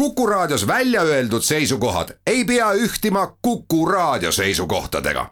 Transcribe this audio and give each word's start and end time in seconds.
Kuku 0.00 0.26
Raadios 0.26 0.66
välja 0.66 1.02
öeldud 1.02 1.42
seisukohad 1.42 2.08
ei 2.26 2.44
pea 2.44 2.72
ühtima 2.72 3.36
Kuku 3.42 3.86
Raadio 3.86 4.32
seisukohtadega. 4.32 5.26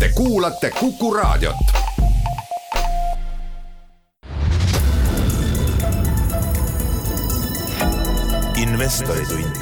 Te 0.00 0.08
kuulate 0.14 0.70
Kuku 0.70 1.14
Raadiot. 1.14 1.56
investoritund. 8.56 9.56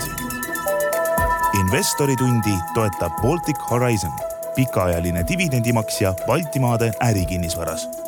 investoritundi 1.61 2.55
toetab 2.75 3.13
Baltic 3.23 3.57
Horizon, 3.71 4.13
pikaajaline 4.55 5.25
dividendimaksja 5.29 6.15
Baltimaade 6.27 6.93
ärikinnisvaras 7.01 8.04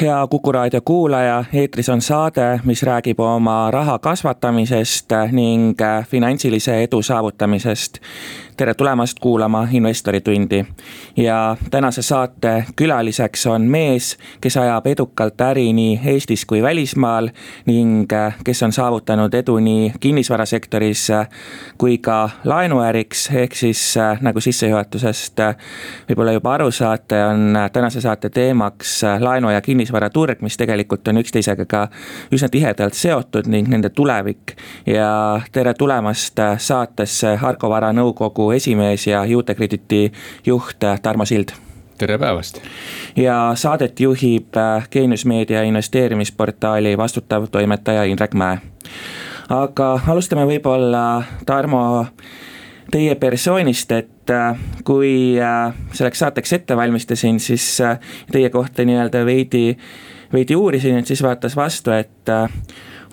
hea 0.00 0.26
Kuku 0.30 0.52
raadio 0.52 0.80
kuulaja, 0.84 1.44
eetris 1.52 1.88
on 1.88 2.00
saade, 2.00 2.60
mis 2.64 2.82
räägib 2.82 3.20
oma 3.20 3.70
raha 3.70 3.98
kasvatamisest 3.98 5.12
ning 5.32 5.78
finantsilise 6.08 6.82
edu 6.82 7.02
saavutamisest 7.02 7.98
tere 8.56 8.74
tulemast 8.74 9.18
kuulama 9.20 9.68
Investoritundi. 9.72 10.64
ja 11.16 11.56
tänase 11.70 12.02
saate 12.02 12.64
külaliseks 12.76 13.46
on 13.46 13.62
mees, 13.62 14.18
kes 14.40 14.56
ajab 14.56 14.86
edukalt 14.86 15.40
äri 15.40 15.72
nii 15.72 16.00
Eestis 16.04 16.44
kui 16.46 16.62
välismaal 16.62 17.28
ning 17.66 18.10
kes 18.44 18.62
on 18.62 18.72
saavutanud 18.72 19.34
edu 19.34 19.58
nii 19.58 19.92
kinnisvarasektoris 20.00 21.08
kui 21.78 21.98
ka 21.98 22.30
laenuäriks, 22.44 23.30
ehk 23.30 23.54
siis 23.54 23.94
nagu 24.20 24.40
sissejuhatusest 24.40 25.40
võib-olla 26.08 26.32
juba 26.32 26.54
aru 26.54 26.70
saate, 26.70 27.24
on 27.24 27.58
tänase 27.72 28.00
saate 28.00 28.30
teemaks 28.30 29.02
laenu 29.20 29.50
ja 29.50 29.60
kinnisvaraturg, 29.60 30.40
mis 30.40 30.56
tegelikult 30.56 31.08
on 31.08 31.18
üksteisega 31.18 31.66
ka 31.66 31.88
üsna 32.32 32.48
tihedalt 32.48 32.94
seotud 32.94 33.46
ning 33.46 33.68
nende 33.68 33.90
tulevik. 33.90 34.56
ja 34.86 35.40
tere 35.52 35.74
tulemast 35.74 36.38
saatesse 36.58 37.36
Harko 37.36 37.70
Vara 37.70 37.92
nõukogu 37.92 38.43
nõukogu 38.44 38.52
esimees 38.52 39.06
ja 39.06 39.24
Jutekrediti 39.24 40.12
juht 40.46 40.84
Tarmo 41.02 41.24
Sild 41.24 41.54
tere 41.98 42.18
päevast! 42.18 42.60
ja 43.16 43.52
saadet 43.54 44.00
juhib 44.00 44.56
äh, 44.56 44.88
Geenius 44.90 45.24
Meedia 45.24 45.62
investeerimisportaali 45.62 46.96
vastutav 46.98 47.46
toimetaja 47.50 48.04
Indrek 48.04 48.34
Mäe. 48.34 48.58
aga 49.48 50.00
alustame 50.08 50.44
võib-olla, 50.44 51.22
Tarmo, 51.46 52.06
teie 52.90 53.14
persoonist, 53.14 53.92
et 53.92 54.30
äh, 54.30 54.58
kui 54.84 55.38
äh, 55.40 55.72
selleks 55.92 56.18
saateks 56.18 56.52
ette 56.52 56.76
valmistasin, 56.76 57.40
siis 57.40 57.80
teie 58.32 58.50
kohta 58.50 58.84
nii-öelda 58.84 59.24
veidi, 59.24 59.76
veidi 60.32 60.56
uurisin, 60.56 60.98
et 60.98 61.06
siis 61.06 61.22
vaatas 61.22 61.56
vastu, 61.56 61.94
et 61.94 62.34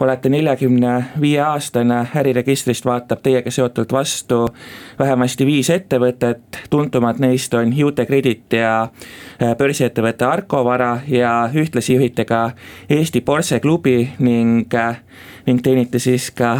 olete 0.01 0.29
neljakümne 0.29 1.05
viie 1.21 1.41
aastane, 1.41 2.05
äriregistrist 2.15 2.85
vaatab 2.85 3.21
teiega 3.23 3.51
seotult 3.51 3.91
vastu 3.93 4.47
vähemasti 4.99 5.45
viis 5.45 5.69
ettevõtet, 5.69 6.61
tuntumad 6.69 7.19
neist 7.19 7.53
on 7.53 7.73
Utekredit 7.85 8.53
ja 8.53 8.73
äh, 8.83 9.55
börsiettevõte 9.57 10.25
Arko 10.25 10.63
Vara 10.65 10.99
ja 11.07 11.49
ühtlasi 11.53 11.95
juhite 11.95 12.25
ka 12.25 12.51
Eesti 12.89 13.21
Porsche 13.21 13.59
klubi 13.59 14.09
ning, 14.19 14.73
äh, 14.73 15.01
ning 15.45 15.61
teenite 15.61 15.99
siis 15.99 16.31
ka 16.31 16.57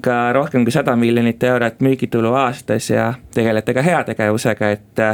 ka 0.00 0.32
rohkem 0.32 0.64
kui 0.64 0.72
sada 0.72 0.96
miljonit 0.96 1.42
eurot 1.44 1.82
müügitulu 1.84 2.32
aastas 2.34 2.90
ja 2.90 3.12
tegelete 3.34 3.74
ka 3.74 3.82
heategevusega, 3.82 4.70
et. 4.70 5.04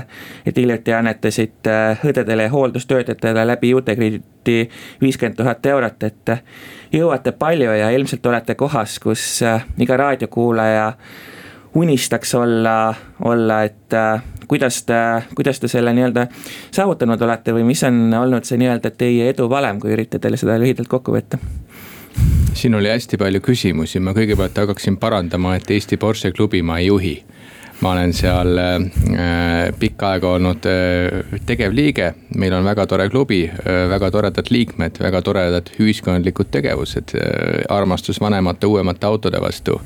et 0.47 0.57
hiljuti 0.57 0.93
annetasite 0.95 1.99
õdedele 2.07 2.47
ja 2.47 2.51
hooldustöötajatele 2.51 3.47
läbi 3.47 3.71
Utekrediti 4.47 4.71
viiskümmend 5.01 5.37
tuhat 5.37 5.67
eurot, 5.67 6.03
et 6.03 6.31
jõuate 6.93 7.33
palju 7.33 7.73
ja 7.75 7.91
ilmselt 7.91 8.27
olete 8.27 8.55
kohas, 8.55 8.99
kus 8.99 9.43
iga 9.79 9.97
raadiokuulaja 9.97 10.93
unistaks 11.75 12.35
olla, 12.35 12.95
olla, 13.25 13.63
et 13.65 13.93
kuidas 14.49 14.83
te, 14.87 14.95
kuidas 15.35 15.61
te 15.61 15.69
selle 15.69 15.93
nii-öelda 15.93 16.29
saavutanud 16.71 17.21
olete 17.23 17.53
või 17.53 17.67
mis 17.67 17.83
on 17.85 18.15
olnud 18.15 18.47
see 18.47 18.59
nii-öelda 18.63 18.91
teie 18.97 19.29
edu 19.33 19.51
valem, 19.51 19.81
kui 19.81 19.93
üritada 19.93 20.31
seda 20.37 20.59
lühidalt 20.59 20.89
kokku 20.89 21.17
võtta? 21.17 21.39
siin 22.57 22.75
oli 22.75 22.89
hästi 22.89 23.19
palju 23.21 23.43
küsimusi, 23.45 24.01
ma 24.01 24.15
kõigepealt 24.17 24.57
hakkaksin 24.57 24.97
parandama, 24.97 25.57
et 25.59 25.71
Eesti 25.71 25.99
Porsche 26.01 26.31
klubi 26.33 26.63
ma 26.63 26.79
ei 26.79 26.87
juhi. 26.87 27.19
Ma 27.81 27.93
olen 27.93 28.13
seal 28.17 28.57
äh, 28.59 29.73
pikka 29.79 30.15
aega 30.15 30.31
olnud 30.39 30.67
äh, 30.71 31.41
tegevliige, 31.47 32.13
meil 32.37 32.55
on 32.57 32.65
väga 32.65 32.87
tore 32.89 33.09
klubi 33.13 33.43
äh,, 33.51 33.89
väga 33.91 34.11
toredad 34.11 34.49
liikmed, 34.51 35.01
väga 35.01 35.23
toredad 35.23 35.69
ühiskondlikud 35.81 36.51
tegevused 36.51 37.17
armastus 37.69 38.21
vanemate, 38.21 38.67
uuemate 38.67 39.07
autode 39.07 39.41
vastu 39.41 39.81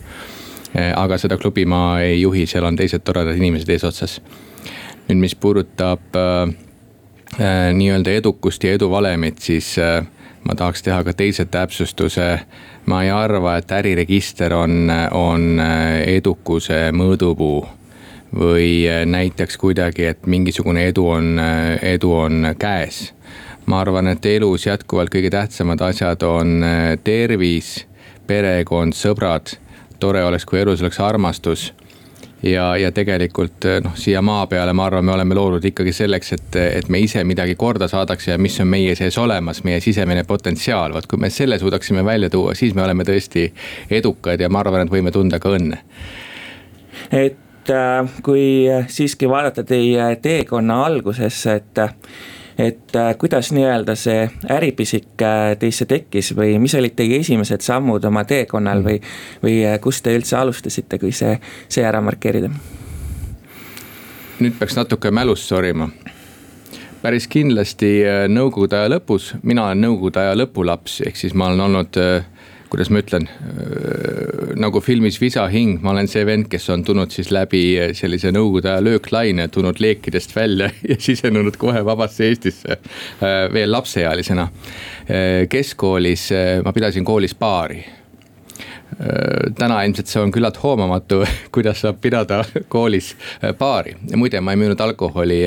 aga 0.96 1.16
seda 1.18 1.34
klubi 1.36 1.64
ma 1.66 1.98
ei 1.98 2.20
juhi, 2.20 2.44
seal 2.46 2.64
on 2.64 2.76
teised 2.78 3.02
toredad 3.02 3.34
inimesed 3.36 3.72
eesotsas. 3.74 4.20
nüüd, 5.08 5.18
mis 5.18 5.34
puudutab 5.34 6.14
nii-öelda 7.74 8.12
edukust 8.20 8.62
ja 8.64 8.76
eduvalemit, 8.78 9.42
siis 9.42 9.72
ma 10.46 10.54
tahaks 10.54 10.86
teha 10.86 11.02
ka 11.04 11.12
teise 11.12 11.44
täpsustuse. 11.44 12.28
ma 12.86 13.02
ei 13.02 13.10
arva, 13.10 13.56
et 13.56 13.72
äriregister 13.72 14.54
on, 14.54 14.92
on 15.10 15.60
edukuse 16.06 16.92
mõõdupuu 16.94 17.79
või 18.36 18.84
näitaks 19.06 19.56
kuidagi, 19.58 20.04
et 20.12 20.26
mingisugune 20.26 20.86
edu 20.88 21.08
on, 21.08 21.40
edu 21.82 22.12
on 22.14 22.54
käes. 22.58 23.12
ma 23.66 23.80
arvan, 23.80 24.08
et 24.08 24.26
elus 24.26 24.66
jätkuvalt 24.66 25.10
kõige 25.14 25.30
tähtsamad 25.30 25.80
asjad 25.80 26.22
on 26.22 26.64
tervis, 27.04 27.86
perekond, 28.26 28.94
sõbrad. 28.94 29.56
tore 30.00 30.24
oleks, 30.24 30.44
kui 30.44 30.60
elus 30.60 30.80
oleks 30.80 31.00
armastus 31.00 31.72
ja, 32.42 32.76
ja 32.76 32.92
tegelikult 32.92 33.66
noh, 33.84 33.96
siia 33.98 34.22
maa 34.24 34.46
peale, 34.50 34.72
ma 34.76 34.86
arvan, 34.88 35.04
me 35.04 35.12
oleme 35.12 35.36
loodud 35.36 35.64
ikkagi 35.70 35.92
selleks, 35.92 36.32
et, 36.36 36.56
et 36.80 36.88
me 36.88 37.00
ise 37.04 37.24
midagi 37.24 37.54
korda 37.60 37.88
saadaks 37.90 38.30
ja 38.30 38.38
mis 38.38 38.56
on 38.62 38.70
meie 38.70 38.94
sees 38.98 39.18
olemas, 39.18 39.62
meie 39.64 39.80
sisemine 39.84 40.24
potentsiaal, 40.28 40.94
vot 40.96 41.06
kui 41.10 41.20
me 41.20 41.30
selle 41.30 41.58
suudaksime 41.60 42.04
välja 42.04 42.30
tuua, 42.30 42.54
siis 42.58 42.74
me 42.74 42.84
oleme 42.86 43.04
tõesti 43.08 43.50
edukad 43.90 44.40
ja 44.40 44.48
ma 44.48 44.64
arvan, 44.64 44.86
et 44.86 44.92
võime 44.92 45.12
tunda 45.14 45.40
ka 45.42 45.54
õnne. 45.58 45.82
et 47.10 47.49
äh, 47.70 48.10
kui 48.22 48.66
siiski 48.88 49.28
vaadata 49.28 49.64
teie 49.64 50.16
teekonna 50.22 50.84
algusesse, 50.84 51.54
et 51.54 51.82
et 52.60 52.96
äh, 52.96 53.14
kuidas 53.18 53.52
nii-öelda 53.56 53.94
see 53.96 54.26
äripisik 54.52 55.22
äh, 55.22 55.56
teisse 55.58 55.86
tekkis 55.88 56.34
või 56.36 56.58
mis 56.60 56.74
olid 56.76 56.92
teie 56.96 57.20
esimesed 57.22 57.64
sammud 57.64 58.04
oma 58.04 58.24
teekonnal 58.28 58.84
või, 58.84 58.98
või 59.42 59.62
kust 59.80 60.04
te 60.04 60.12
üldse 60.16 60.36
alustasite, 60.36 60.98
kui 60.98 61.12
see, 61.12 61.38
see 61.68 61.86
ära 61.86 62.02
markeerida? 62.04 62.50
nüüd 64.40 64.56
peaks 64.58 64.76
natuke 64.76 65.10
mälust 65.12 65.48
sorima 65.48 65.88
päris 67.02 67.26
kindlasti 67.32 67.90
nõukogude 68.28 68.76
aja 68.76 68.90
lõpus, 68.92 69.32
mina 69.42 69.66
olen 69.68 69.80
nõukogude 69.86 70.20
aja 70.20 70.36
lõpulaps, 70.36 71.00
ehk 71.06 71.16
siis 71.16 71.34
ma 71.34 71.48
olen 71.48 71.64
olnud 71.68 72.00
äh, 72.00 72.26
kuidas 72.70 72.90
ma 72.92 73.02
ütlen, 73.02 73.26
nagu 74.60 74.80
filmis 74.84 75.18
Visa 75.20 75.46
hing, 75.50 75.80
ma 75.82 75.92
olen 75.94 76.08
see 76.10 76.24
vend, 76.26 76.48
kes 76.50 76.68
on 76.70 76.84
tulnud 76.86 77.12
siis 77.14 77.32
läbi 77.34 77.62
sellise 77.98 78.32
nõukogude 78.34 78.72
aja 78.72 78.84
lööklaine, 78.84 79.48
tulnud 79.52 79.82
leekidest 79.82 80.34
välja 80.36 80.70
ja 80.90 80.98
sisenenud 80.98 81.58
kohe 81.60 81.84
vabasse 81.86 82.28
Eestisse 82.30 82.78
veel 83.52 83.72
lapseealisena. 83.72 84.48
keskkoolis 85.50 86.28
ma 86.64 86.72
pidasin 86.72 87.04
koolis 87.04 87.34
baari 87.34 87.82
täna 89.56 89.78
ilmselt 89.86 90.10
see 90.10 90.20
on 90.20 90.32
küllalt 90.34 90.58
hoomamatu, 90.60 91.22
kuidas 91.54 91.80
saab 91.84 92.00
pidada 92.04 92.42
koolis 92.68 93.14
baari. 93.58 93.94
muide, 94.16 94.42
ma 94.44 94.52
ei 94.52 94.60
müünud 94.60 94.80
alkoholi, 94.84 95.40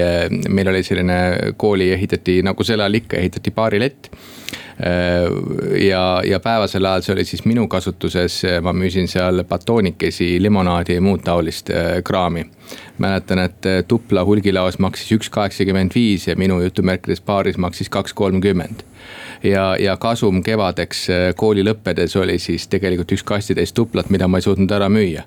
meil 0.49 0.71
oli 0.73 0.83
selline 0.83 1.19
kooli 1.57 1.91
ehitati 1.93 2.41
nagu 2.45 2.65
sel 2.65 2.81
ajal 2.81 3.01
ikka 3.03 3.21
ehitati 3.21 3.53
baarilett 3.53 4.09
Äh, 4.79 5.85
ja, 5.87 6.21
ja 6.25 6.39
päevasel 6.39 6.85
ajal 6.85 7.03
see 7.05 7.13
oli 7.13 7.25
siis 7.29 7.43
minu 7.45 7.67
kasutuses, 7.69 8.39
ma 8.65 8.73
müüsin 8.73 9.07
seal 9.07 9.43
batoonikesi, 9.49 10.31
limonaadi 10.41 10.97
ja 10.97 11.03
muud 11.03 11.21
taolist 11.25 11.69
äh, 11.69 11.99
kraami. 12.03 12.45
mäletan, 12.97 13.39
et 13.39 13.65
äh, 13.65 13.83
tupla 13.87 14.25
hulgilaos 14.25 14.79
maksis 14.79 15.11
üks 15.11 15.29
kaheksakümmend 15.29 15.93
viis 15.95 16.27
ja 16.27 16.35
minu 16.35 16.61
jutumärkides 16.61 17.21
baaris 17.21 17.57
maksis 17.57 17.89
kaks 17.89 18.13
kolmkümmend 18.13 18.83
ja, 19.43 19.75
ja 19.79 19.97
kasum 19.97 20.43
kevadeks 20.43 21.07
kooli 21.35 21.65
lõppedes 21.65 22.15
oli 22.19 22.39
siis 22.39 22.67
tegelikult 22.67 23.11
üks 23.11 23.23
kastitäis 23.23 23.73
tuplat, 23.73 24.09
mida 24.09 24.27
ma 24.27 24.39
ei 24.39 24.47
suutnud 24.47 24.71
ära 24.71 24.89
müüa 24.89 25.25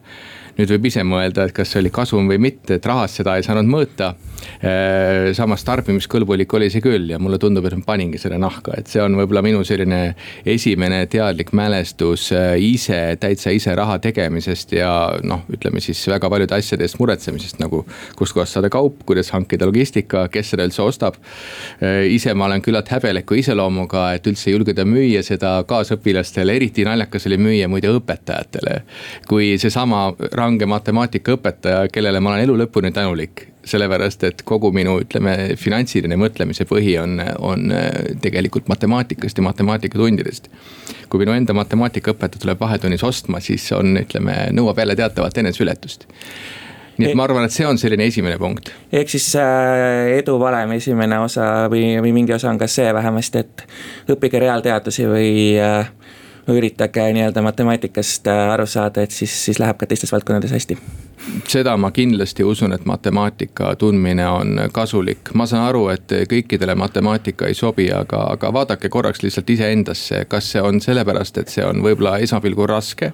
nüüd 0.57 0.73
võib 0.73 0.89
ise 0.89 1.05
mõelda, 1.05 1.47
et 1.47 1.55
kas 1.57 1.73
see 1.73 1.83
oli 1.83 1.93
kasum 1.95 2.29
või 2.31 2.41
mitte, 2.41 2.79
et 2.79 2.89
rahast 2.89 3.21
seda 3.21 3.37
ei 3.37 3.45
saanud 3.47 3.69
mõõta. 3.69 4.15
Äh, 4.57 5.33
samas 5.37 5.65
tarbimiskõlbulik 5.67 6.53
oli 6.57 6.69
see 6.73 6.83
küll 6.85 7.11
ja 7.11 7.19
mulle 7.21 7.39
tundub, 7.41 7.67
et 7.67 7.77
ma 7.77 7.85
paningi 7.87 8.21
selle 8.21 8.39
nahka, 8.41 8.75
et 8.79 8.89
see 8.91 9.03
on 9.03 9.17
võib-olla 9.19 9.43
minu 9.45 9.63
selline 9.67 10.15
esimene 10.49 11.03
teadlik 11.13 11.53
mälestus 11.57 12.29
äh, 12.37 12.55
ise, 12.63 13.01
täitsa 13.21 13.53
ise 13.57 13.75
raha 13.77 13.99
tegemisest 14.03 14.77
ja 14.77 14.91
noh, 15.27 15.45
ütleme 15.53 15.83
siis 15.85 16.01
väga 16.09 16.31
paljude 16.33 16.57
asjade 16.57 16.87
eest 16.87 17.01
muretsemisest 17.01 17.61
nagu. 17.63 17.85
kustkohast 18.17 18.57
saada 18.57 18.71
kaup, 18.73 19.03
kuidas 19.09 19.31
hankida 19.35 19.67
logistika, 19.69 20.27
kes 20.33 20.55
seda 20.55 20.65
üldse 20.69 20.85
ostab. 20.85 21.19
Äh, 21.83 22.07
ise 22.15 22.35
ma 22.35 22.47
olen 22.49 22.65
küllalt 22.65 22.89
häbeliku 22.93 23.37
iseloomuga, 23.41 24.09
et 24.17 24.27
üldse 24.31 24.55
julgeda 24.55 24.87
müüa 24.89 25.25
seda 25.27 25.59
kaasõpilastele, 25.69 26.57
eriti 26.57 26.87
naljakas 26.87 27.29
oli 27.29 27.41
müüa 27.41 27.69
muide 27.73 27.91
õpetajatele. 27.93 28.81
kui 29.27 29.57
seesama 29.61 30.07
range 30.47 30.71
matemaatikaõpetaja, 30.71 31.91
kellele 31.93 32.23
ma 32.23 32.33
olen 32.33 32.47
elu 32.47 32.57
lõpuni 32.65 32.95
tänulik 32.95 33.49
sellepärast 33.67 34.25
et 34.27 34.43
kogu 34.47 34.71
minu, 34.75 34.97
ütleme, 35.03 35.57
finantsiline 35.59 36.19
mõtlemise 36.21 36.67
põhi 36.71 36.97
on, 37.03 37.19
on 37.43 37.73
äh, 37.75 37.89
tegelikult 38.23 38.71
matemaatikast 38.71 39.41
ja 39.41 39.47
matemaatikatundidest. 39.47 40.51
kui 41.11 41.23
minu 41.23 41.35
enda 41.35 41.55
matemaatikaõpetaja 41.55 42.43
tuleb 42.43 42.61
vahetunnis 42.61 43.03
ostma, 43.07 43.41
siis 43.41 43.67
on, 43.75 43.97
ütleme, 43.99 44.37
nõuab 44.55 44.79
jälle 44.83 44.97
teatavat 44.99 45.39
eneseületust 45.43 46.07
nii 46.97 47.11
et 47.11 47.17
ma 47.19 47.27
arvan, 47.27 47.45
et 47.45 47.53
see 47.53 47.67
on 47.69 47.77
selline 47.79 48.07
esimene 48.09 48.39
punkt. 48.41 48.71
ehk 48.93 49.11
siis 49.13 49.29
äh, 49.41 50.15
edu 50.17 50.39
valemi 50.41 50.79
esimene 50.81 51.19
osa 51.21 51.67
või, 51.73 51.97
või 52.03 52.15
mingi 52.17 52.33
osa 52.37 52.49
on 52.53 52.61
ka 52.63 52.71
see 52.71 52.95
vähemasti, 52.95 53.43
et 53.43 53.67
õppige 54.15 54.41
reaalteadusi 54.47 55.09
või 55.11 55.35
äh, 55.61 55.91
üritage 56.49 57.09
nii-öelda 57.13 57.43
matemaatikast 57.43 58.27
äh, 58.27 58.53
aru 58.53 58.67
saada, 58.67 59.03
et 59.03 59.11
siis, 59.11 59.33
siis 59.45 59.59
läheb 59.59 59.79
ka 59.79 59.87
teistes 59.87 60.13
valdkondades 60.13 60.53
hästi. 60.53 60.79
seda 61.49 61.77
ma 61.77 61.91
kindlasti 61.91 62.45
usun, 62.45 62.73
et 62.73 62.85
matemaatika 62.85 63.75
tundmine 63.77 64.29
on 64.29 64.61
kasulik, 64.73 65.35
ma 65.35 65.47
saan 65.47 65.67
aru, 65.69 65.89
et 65.89 66.13
kõikidele 66.31 66.75
matemaatika 66.75 67.47
ei 67.51 67.55
sobi, 67.55 67.91
aga, 67.93 68.27
aga 68.37 68.53
vaadake 68.53 68.89
korraks 68.89 69.23
lihtsalt 69.23 69.51
iseendasse, 69.51 70.25
kas 70.29 70.53
see 70.53 70.63
on 70.63 70.81
sellepärast, 70.81 71.39
et 71.39 71.49
see 71.49 71.65
on 71.67 71.83
võib-olla 71.83 72.19
esmapilgul 72.23 72.71
raske 72.71 73.13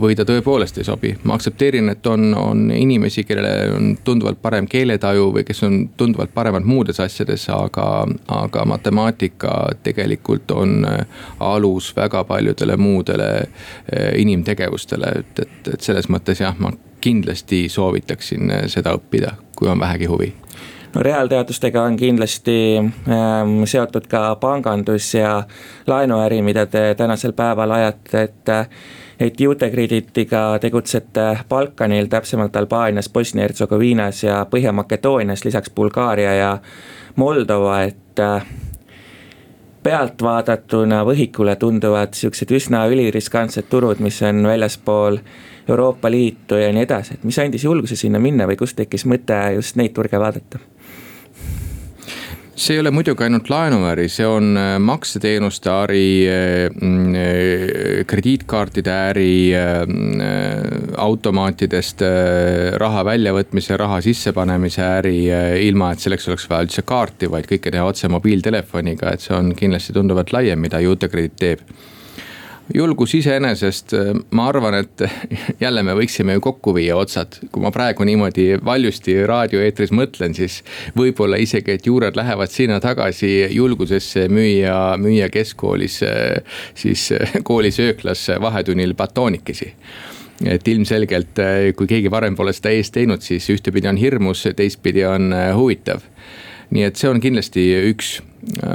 või 0.00 0.16
ta 0.18 0.24
tõepoolest 0.26 0.78
ei 0.78 0.84
sobi. 0.84 1.12
ma 1.24 1.34
aktsepteerin, 1.34 1.88
et 1.88 2.06
on, 2.06 2.34
on 2.34 2.70
inimesi, 2.74 3.24
kellele 3.24 3.70
on 3.76 3.98
tunduvalt 4.04 4.42
parem 4.42 4.66
keeletaju 4.66 5.32
või 5.34 5.44
kes 5.46 5.62
on 5.62 5.76
tunduvalt 5.96 6.34
paremad 6.34 6.66
muudes 6.66 7.00
asjades, 7.00 7.48
aga, 7.54 8.06
aga 8.28 8.64
matemaatika 8.64 9.54
tegelikult 9.82 10.50
on 10.50 10.84
äh, 10.84 11.22
alus 11.40 11.92
väga 11.96 12.24
paljudele 12.24 12.76
muudele 12.76 13.30
äh, 13.38 14.10
inimtegevustele, 14.16 15.12
et, 15.22 15.38
et, 15.46 15.72
et 15.74 15.80
selles 15.80 16.10
mõttes 16.10 16.42
jah, 16.42 16.58
ma 16.58 16.72
kindlasti 17.00 17.68
soovitaksin 17.68 18.52
seda 18.66 18.96
õppida, 18.98 19.36
kui 19.56 19.68
on 19.70 19.80
vähegi 19.80 20.10
huvi 20.10 20.34
no 20.94 21.02
reaalteadustega 21.02 21.82
on 21.82 21.96
kindlasti 21.96 22.76
ähm, 22.78 23.62
seotud 23.64 24.06
ka 24.08 24.36
pangandus 24.40 25.14
ja 25.14 25.42
laenuäri, 25.86 26.42
mida 26.42 26.66
te 26.66 26.94
tänasel 26.98 27.32
päeval 27.32 27.70
ajate, 27.70 28.22
et 28.22 28.52
et 29.20 29.40
Utekreditiga 29.48 30.58
tegutsete 30.60 31.38
Balkanil, 31.48 32.06
täpsemalt 32.06 32.56
Albaanias, 32.56 33.08
Bosnia-Hertsegoviinas 33.08 34.22
ja 34.22 34.46
Põhja-Makedoonias, 34.50 35.44
lisaks 35.44 35.70
Bulgaaria 35.70 36.34
ja 36.34 36.58
Moldova, 37.16 37.82
et 37.82 38.22
äh, 38.22 38.46
pealtvaadatuna 39.82 41.02
võhikule 41.06 41.56
tunduvad 41.56 42.14
siuksed 42.14 42.50
üsna 42.54 42.84
üliriskantsed 42.90 43.70
turud, 43.70 44.02
mis 44.04 44.22
on 44.22 44.42
väljaspool 44.46 45.18
Euroopa 45.68 46.10
Liitu 46.10 46.58
ja 46.60 46.72
nii 46.72 46.86
edasi, 46.86 47.18
et 47.18 47.24
mis 47.28 47.38
andis 47.38 47.64
julguse 47.64 47.96
sinna 47.96 48.20
minna 48.22 48.46
või 48.48 48.56
kust 48.56 48.78
tekkis 48.78 49.06
mõte 49.08 49.38
just 49.58 49.76
neid 49.76 49.94
turge 49.96 50.20
vaadata? 50.20 50.60
See 52.58 52.74
ei 52.74 52.80
ole 52.82 52.90
muidugi 52.90 53.22
ainult 53.24 53.48
laenuäri, 53.52 54.08
see 54.10 54.26
on 54.26 54.56
äh, 54.58 54.74
makseteenuste 54.82 55.70
äri, 55.70 56.04
äh, 56.26 56.66
mm, 56.74 57.14
äh, 57.14 58.04
krediitkaartide 58.08 58.94
äri, 59.10 59.30
automaatidest 60.98 62.02
raha 62.80 63.04
väljavõtmise, 63.06 63.76
raha 63.78 64.00
sissepanemise 64.04 64.82
äri. 64.84 65.16
ilma, 65.68 65.92
et 65.92 66.02
selleks 66.02 66.28
oleks 66.28 66.48
vaja 66.50 66.66
üldse 66.66 66.82
kaarti, 66.86 67.30
vaid 67.30 67.46
kõike 67.50 67.72
teha 67.74 67.84
otse 67.86 68.10
mobiiltelefoniga, 68.10 69.12
et 69.12 69.24
see 69.24 69.36
on 69.36 69.52
kindlasti 69.56 69.94
tunduvalt 69.96 70.32
laiem, 70.34 70.60
mida 70.60 70.80
Utekredit 70.88 71.36
teeb 71.38 71.62
julgus 72.74 73.14
iseenesest, 73.14 73.92
äh, 73.96 74.10
ma 74.30 74.48
arvan, 74.48 74.76
et 74.82 75.04
jälle 75.64 75.82
me 75.86 75.94
võiksime 75.96 76.36
ju 76.36 76.42
kokku 76.44 76.74
viia 76.76 76.96
otsad. 76.96 77.38
kui 77.52 77.62
ma 77.62 77.70
praegu 77.74 78.04
niimoodi 78.04 78.58
valjusti 78.64 79.16
raadioeetris 79.26 79.92
mõtlen, 79.96 80.34
siis 80.36 80.60
võib-olla 80.96 81.40
isegi, 81.40 81.78
et 81.78 81.86
juured 81.86 82.16
lähevad 82.16 82.52
sinna 82.52 82.80
tagasi 82.80 83.48
julgusesse 83.54 84.28
müüa, 84.28 84.98
müüa 85.00 85.30
keskkoolis 85.32 86.02
äh, 86.02 86.60
siis 86.74 87.10
äh, 87.12 87.38
koolisööklas 87.48 88.28
vahetunnil 88.40 88.94
batoonikesi 88.94 89.72
et 90.46 90.68
ilmselgelt, 90.70 91.40
kui 91.74 91.88
keegi 91.90 92.10
varem 92.14 92.36
pole 92.38 92.52
seda 92.54 92.70
ees 92.70 92.92
teinud, 92.94 93.24
siis 93.26 93.48
ühtepidi 93.50 93.88
on 93.90 93.96
hirmus, 93.98 94.44
teistpidi 94.54 95.02
on 95.02 95.32
huvitav. 95.56 96.04
Nii 96.70 96.84
et 96.84 96.96
see 97.00 97.08
on 97.08 97.20
kindlasti 97.22 97.64
üks 97.90 98.18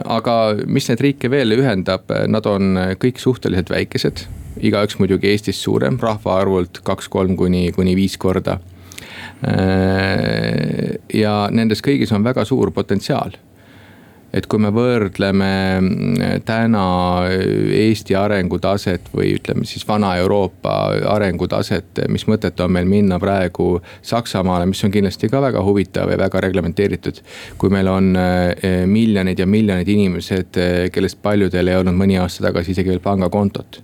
aga 0.06 0.36
mis 0.68 0.88
neid 0.90 1.02
riike 1.04 1.30
veel 1.32 1.56
ühendab, 1.56 2.10
nad 2.28 2.48
on 2.50 2.78
kõik 3.02 3.22
suhteliselt 3.22 3.72
väikesed. 3.74 4.26
igaüks 4.64 5.00
muidugi 5.00 5.32
Eestist 5.32 5.64
suurem, 5.66 5.98
rahvaarvult 6.00 6.84
kaks-kolm 6.86 7.36
kuni, 7.36 7.72
kuni 7.72 7.96
viis 7.96 8.18
korda. 8.18 8.60
ja 11.14 11.34
nendes 11.52 11.82
kõigis 11.82 12.14
on 12.16 12.24
väga 12.24 12.46
suur 12.46 12.72
potentsiaal 12.72 13.34
et 14.34 14.48
kui 14.50 14.62
me 14.62 14.72
võrdleme 14.74 15.50
mm, 15.78 16.42
täna 16.48 16.86
Eesti 17.30 18.16
arengutaset 18.18 19.12
või 19.14 19.36
ütleme 19.38 19.68
siis 19.70 19.86
Vana-Euroopa 19.88 20.74
arengutaset, 21.14 22.04
mis 22.10 22.26
mõtet 22.30 22.60
on 22.66 22.74
meil 22.74 22.90
minna 22.90 23.20
praegu 23.22 23.78
Saksamaale, 24.02 24.66
mis 24.70 24.84
on 24.86 24.94
kindlasti 24.94 25.30
ka 25.30 25.42
väga 25.44 25.62
huvitav 25.66 26.12
ja 26.12 26.18
väga 26.18 26.42
reglementeeritud. 26.48 27.22
kui 27.58 27.70
meil 27.70 27.88
on 27.88 28.16
eh, 28.18 28.86
miljonid 28.90 29.40
ja 29.40 29.48
miljonid 29.48 29.88
inimesed, 29.88 30.58
eh, 30.58 30.90
kellest 30.92 31.22
paljudel 31.22 31.68
ei 31.68 31.82
olnud 31.82 31.98
mõni 31.98 32.18
aasta 32.22 32.48
tagasi 32.50 32.74
isegi 32.74 32.90
veel 32.90 33.04
pangakontot 33.04 33.84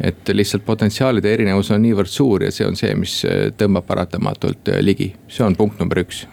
et 0.00 0.28
lihtsalt 0.28 0.64
potentsiaalide 0.64 1.30
erinevus 1.32 1.70
on 1.72 1.80
niivõrd 1.80 2.10
suur 2.12 2.42
ja 2.44 2.50
see 2.52 2.66
on 2.68 2.76
see, 2.76 2.92
mis 2.94 3.22
tõmbab 3.56 3.86
paratamatult 3.88 4.68
ligi, 4.84 5.14
see 5.28 5.44
on 5.44 5.56
punkt 5.56 5.80
number 5.80 6.04
üks 6.04 6.26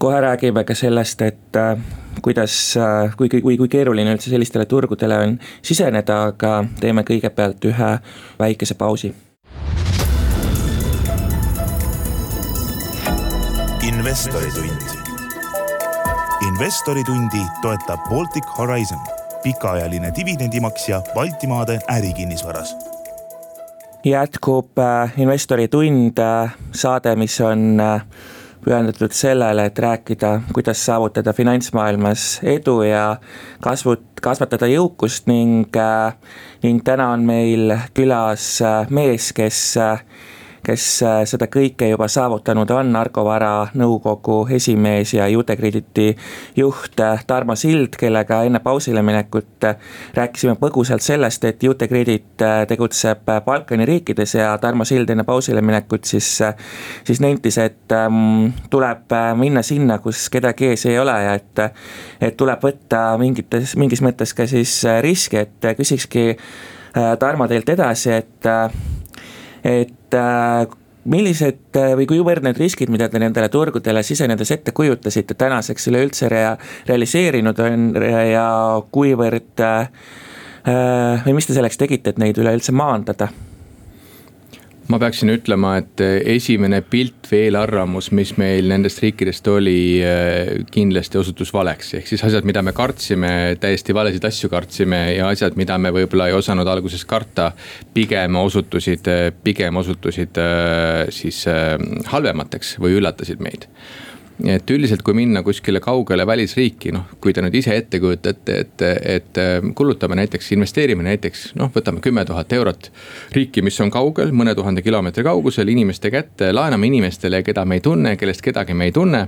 kohe 0.00 0.20
räägime 0.20 0.64
ka 0.64 0.74
sellest, 0.74 1.22
et 1.22 1.56
äh, 1.56 1.78
kuidas, 2.22 2.76
äh, 2.76 3.16
kui, 3.16 3.28
kui, 3.28 3.56
kui 3.56 3.68
keeruline 3.68 4.12
üldse 4.14 4.30
sellistele 4.32 4.66
turgudele 4.66 5.18
on 5.24 5.36
siseneda, 5.62 6.22
aga 6.32 6.64
teeme 6.80 7.04
kõigepealt 7.06 7.66
ühe 7.70 7.90
väikese 8.38 8.74
pausi. 8.74 9.14
investoritund. 13.90 14.82
investoritundi 16.46 17.42
toetab 17.62 18.00
Baltic 18.08 18.44
Horizon, 18.58 18.98
pikaajaline 19.42 20.12
dividendimaksja 20.16 21.02
Baltimaade 21.14 21.78
ärikinnisvaras 21.88 22.74
jätkub 24.04 24.78
äh, 24.78 25.12
investoritund, 25.16 26.18
saade, 26.72 27.16
mis 27.16 27.40
on 27.40 27.80
pühendatud 28.64 29.12
sellele, 29.16 29.66
et 29.70 29.78
rääkida, 29.78 30.40
kuidas 30.52 30.84
saavutada 30.86 31.32
finantsmaailmas 31.32 32.40
edu 32.42 32.80
ja 32.86 33.04
kasvu, 33.64 33.96
kasvatada 34.22 34.68
jõukust 34.70 35.28
ning, 35.30 35.68
äh, 35.76 36.14
ning 36.62 36.84
täna 36.84 37.10
on 37.14 37.24
meil 37.26 37.76
külas 37.96 38.52
äh, 38.64 38.90
mees, 38.90 39.32
kes 39.36 39.62
äh, 39.80 40.04
kes 40.66 40.84
äh, 41.02 41.20
seda 41.28 41.48
kõike 41.50 41.88
juba 41.90 42.08
saavutanud 42.10 42.70
on, 42.74 42.92
Argo 42.96 43.24
Vara 43.24 43.52
nõukogu 43.78 44.42
esimees 44.56 45.14
ja 45.14 45.28
Utekrediti 45.38 46.10
juht 46.56 47.00
äh, 47.00 47.24
Tarmo 47.26 47.56
Sild, 47.56 47.96
kellega 48.00 48.42
enne 48.48 48.60
pausile 48.64 49.02
minekut 49.06 49.66
äh, 49.68 49.76
rääkisime 50.16 50.56
põgusalt 50.60 51.04
sellest, 51.04 51.44
et 51.48 51.64
Utekredit 51.68 52.44
tegutseb 52.68 53.28
Balkani 53.46 53.86
riikides 53.88 54.34
ja 54.36 54.52
Tarmo 54.60 54.84
Sild 54.88 55.10
enne 55.10 55.24
pausile 55.28 55.62
minekut 55.64 56.04
siis, 56.08 56.28
siis 57.04 57.22
nentis, 57.24 57.58
et 57.58 57.94
ähm, 57.96 58.50
tuleb 58.70 59.14
minna 59.40 59.62
sinna, 59.66 59.98
kus 60.02 60.28
kedagi 60.32 60.72
ees 60.72 60.86
ei 60.90 60.98
ole 61.00 61.16
ja 61.24 61.34
et, 61.38 61.64
et 62.20 62.36
tuleb 62.36 62.62
võtta 62.64 63.04
mingites, 63.20 63.76
mingis 63.80 64.04
mõttes 64.04 64.34
ka 64.36 64.46
siis 64.50 64.82
riski, 65.04 65.44
et 65.46 65.72
küsikski 65.78 66.34
Tarmo 66.90 67.46
teilt 67.46 67.68
edasi, 67.70 68.10
et 68.10 68.46
et 69.64 70.16
äh, 70.16 70.78
millised 71.10 71.76
äh, 71.76 71.92
või 71.98 72.06
kuivõrd 72.10 72.44
need 72.44 72.58
riskid, 72.60 72.92
mida 72.92 73.08
te 73.08 73.20
nendele 73.22 73.48
turgudele 73.52 74.02
sisenedes 74.06 74.50
ette 74.56 74.74
kujutasite, 74.76 75.36
tänaseks 75.38 75.88
üleüldse 75.92 76.28
rea-, 76.32 76.56
realiseerinud 76.88 77.62
on 77.66 77.92
ja 78.30 78.48
kuivõrd 78.92 79.64
äh, 79.66 80.10
või 81.24 81.38
mis 81.38 81.48
te 81.48 81.56
selleks 81.56 81.80
tegite, 81.80 82.12
et 82.12 82.20
neid 82.20 82.38
üleüldse 82.40 82.74
maandada? 82.76 83.30
Ma 84.90 84.98
peaksin 84.98 85.30
ütlema, 85.32 85.76
et 85.80 86.02
esimene 86.02 86.80
pilt 86.82 87.28
või 87.30 87.44
eelarvamus, 87.46 88.10
mis 88.16 88.32
meil 88.40 88.68
nendest 88.70 89.02
riikidest 89.04 89.46
oli, 89.52 90.02
kindlasti 90.74 91.20
osutus 91.20 91.52
valeks. 91.54 91.94
ehk 92.00 92.10
siis 92.10 92.24
asjad, 92.26 92.46
mida 92.48 92.62
me 92.66 92.74
kartsime, 92.76 93.56
täiesti 93.60 93.94
valesid 93.94 94.24
asju 94.26 94.50
kartsime 94.50 95.00
ja 95.14 95.30
asjad, 95.30 95.56
mida 95.60 95.78
me 95.78 95.92
võib-olla 95.94 96.30
ei 96.30 96.36
osanud 96.38 96.68
alguses 96.68 97.04
karta. 97.04 97.52
pigem 97.94 98.36
osutusid, 98.36 99.06
pigem 99.44 99.76
osutusid 99.76 100.38
siis 101.10 101.44
halvemateks 102.10 102.78
või 102.82 102.98
üllatasid 102.98 103.40
meid 103.40 103.68
et 104.48 104.70
üldiselt, 104.70 105.02
kui 105.02 105.14
minna 105.14 105.42
kuskile 105.42 105.80
kaugele 105.80 106.26
välisriiki, 106.26 106.92
noh, 106.94 107.08
kui 107.20 107.34
te 107.36 107.42
nüüd 107.44 107.56
ise 107.60 107.74
ette 107.76 108.00
kujutate, 108.00 108.56
et, 108.64 108.84
et, 108.84 108.84
et 109.14 109.40
kulutame 109.76 110.16
näiteks, 110.20 110.52
investeerime 110.56 111.04
näiteks 111.06 111.50
noh, 111.60 111.72
võtame 111.74 112.02
kümme 112.04 112.24
tuhat 112.28 112.52
eurot. 112.56 112.90
riiki, 113.36 113.62
mis 113.62 113.80
on 113.80 113.90
kaugel, 113.90 114.32
mõne 114.36 114.54
tuhande 114.54 114.82
kilomeetri 114.82 115.24
kaugusel 115.26 115.68
inimeste 115.68 116.10
kätte, 116.10 116.52
laename 116.52 116.86
inimestele, 116.86 117.42
keda 117.42 117.64
me 117.64 117.80
ei 117.80 117.84
tunne, 117.84 118.16
kellest 118.16 118.42
kedagi 118.42 118.74
me 118.74 118.90
ei 118.90 118.92
tunne. 118.92 119.26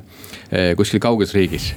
Eh, 0.51 0.73
kuskil 0.77 1.01
kauges 1.01 1.35
riigis. 1.35 1.75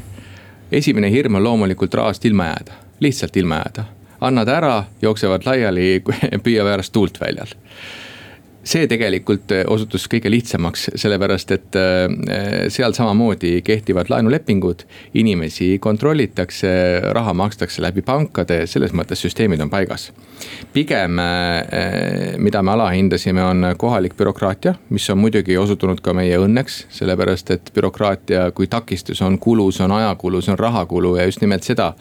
esimene 0.71 1.11
hirm 1.11 1.35
on 1.35 1.43
loomulikult 1.43 1.93
rahast 1.93 2.25
ilma 2.25 2.45
jääda, 2.45 2.73
lihtsalt 2.99 3.37
ilma 3.37 3.61
jääda 3.61 3.85
annad 4.25 4.47
ära, 4.49 4.83
jooksevad 5.01 5.45
laiali, 5.45 6.01
püüab 6.43 6.67
äärast 6.71 6.93
tuult 6.93 7.19
väljal 7.21 7.51
see 8.65 8.87
tegelikult 8.89 9.51
äh, 9.53 9.63
osutus 9.69 10.07
kõige 10.09 10.29
lihtsamaks, 10.33 10.89
sellepärast 10.97 11.53
et 11.53 11.77
äh, 11.77 12.65
seal 12.73 12.95
samamoodi 12.97 13.59
kehtivad 13.65 14.09
laenulepingud. 14.09 14.85
inimesi 15.13 15.77
kontrollitakse, 15.79 16.69
raha 17.13 17.33
makstakse 17.33 17.81
läbi 17.81 18.01
pankade, 18.01 18.65
selles 18.67 18.93
mõttes 18.93 19.21
süsteemid 19.21 19.61
on 19.61 19.69
paigas. 19.69 20.11
pigem, 20.73 21.19
äh, 21.19 22.37
mida 22.37 22.63
me 22.63 22.71
alahindasime, 22.71 23.43
on 23.43 23.65
kohalik 23.77 24.17
bürokraatia, 24.17 24.75
mis 24.89 25.09
on 25.09 25.17
muidugi 25.17 25.57
osutunud 25.57 26.01
ka 26.01 26.13
meie 26.13 26.37
õnneks, 26.37 26.85
sellepärast 26.89 27.51
et 27.51 27.71
bürokraatia 27.73 28.51
kui 28.51 28.67
takistus 28.67 29.21
on 29.21 29.39
kulu, 29.39 29.71
see 29.71 29.85
on 29.85 29.91
ajakulu, 29.91 30.41
see 30.41 30.51
on 30.51 30.59
rahakulu 30.59 31.15
ja 31.17 31.25
just 31.25 31.41
nimelt 31.41 31.63
seda 31.63 31.93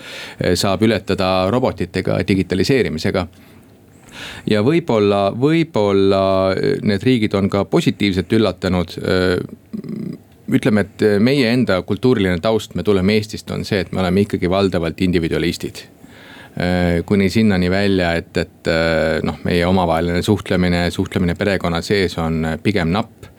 saab 0.54 0.82
ületada 0.82 1.50
robotitega, 1.50 2.18
digitaliseerimisega 2.28 3.26
ja 4.50 4.62
võib-olla, 4.64 5.28
võib-olla 5.38 6.22
eh, 6.54 6.78
need 6.82 7.04
riigid 7.06 7.34
on 7.38 7.50
ka 7.52 7.64
positiivselt 7.70 8.32
üllatanud 8.32 8.96
eh, 9.00 9.36
ütleme, 10.54 10.84
et 10.84 11.04
meie 11.24 11.48
enda 11.50 11.80
kultuuriline 11.86 12.38
taust, 12.44 12.74
me 12.76 12.84
tuleme 12.84 13.16
Eestist, 13.16 13.50
on 13.50 13.64
see, 13.64 13.80
et 13.84 13.92
me 13.92 14.02
oleme 14.02 14.26
ikkagi 14.26 14.50
valdavalt 14.50 15.00
individualistid. 15.02 15.80
Eh, 16.54 17.00
kuni 17.06 17.30
sinnani 17.32 17.70
välja, 17.72 18.12
et, 18.20 18.36
et 18.38 18.72
noh, 19.26 19.40
meie 19.48 19.64
omavaheline 19.66 20.22
suhtlemine, 20.22 20.86
suhtlemine 20.94 21.34
perekonna 21.38 21.80
sees 21.82 22.18
on 22.22 22.44
pigem 22.62 22.92
napp 22.94 23.33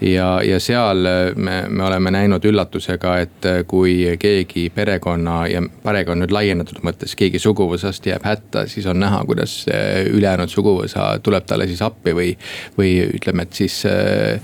ja, 0.00 0.40
ja 0.42 0.60
seal 0.60 1.04
me, 1.36 1.56
me 1.68 1.84
oleme 1.84 2.10
näinud 2.14 2.44
üllatusega, 2.44 3.16
et 3.24 3.48
kui 3.68 4.16
keegi 4.20 4.68
perekonna 4.74 5.44
ja 5.50 5.62
perekond 5.84 6.24
nüüd 6.24 6.34
laienenud 6.34 6.82
mõttes, 6.86 7.14
keegi 7.18 7.40
suguvõsast 7.42 8.06
jääb 8.06 8.24
hätta, 8.24 8.66
siis 8.70 8.86
on 8.90 9.00
näha, 9.00 9.22
kuidas 9.28 9.64
ülejäänud 10.10 10.52
suguvõsa 10.52 11.12
tuleb 11.22 11.46
talle 11.46 11.68
siis 11.70 11.82
appi 11.82 12.14
või. 12.16 12.30
või 12.78 12.90
ütleme, 13.16 13.42
et 13.42 13.56
siis 13.56 13.82
äh, 13.88 14.40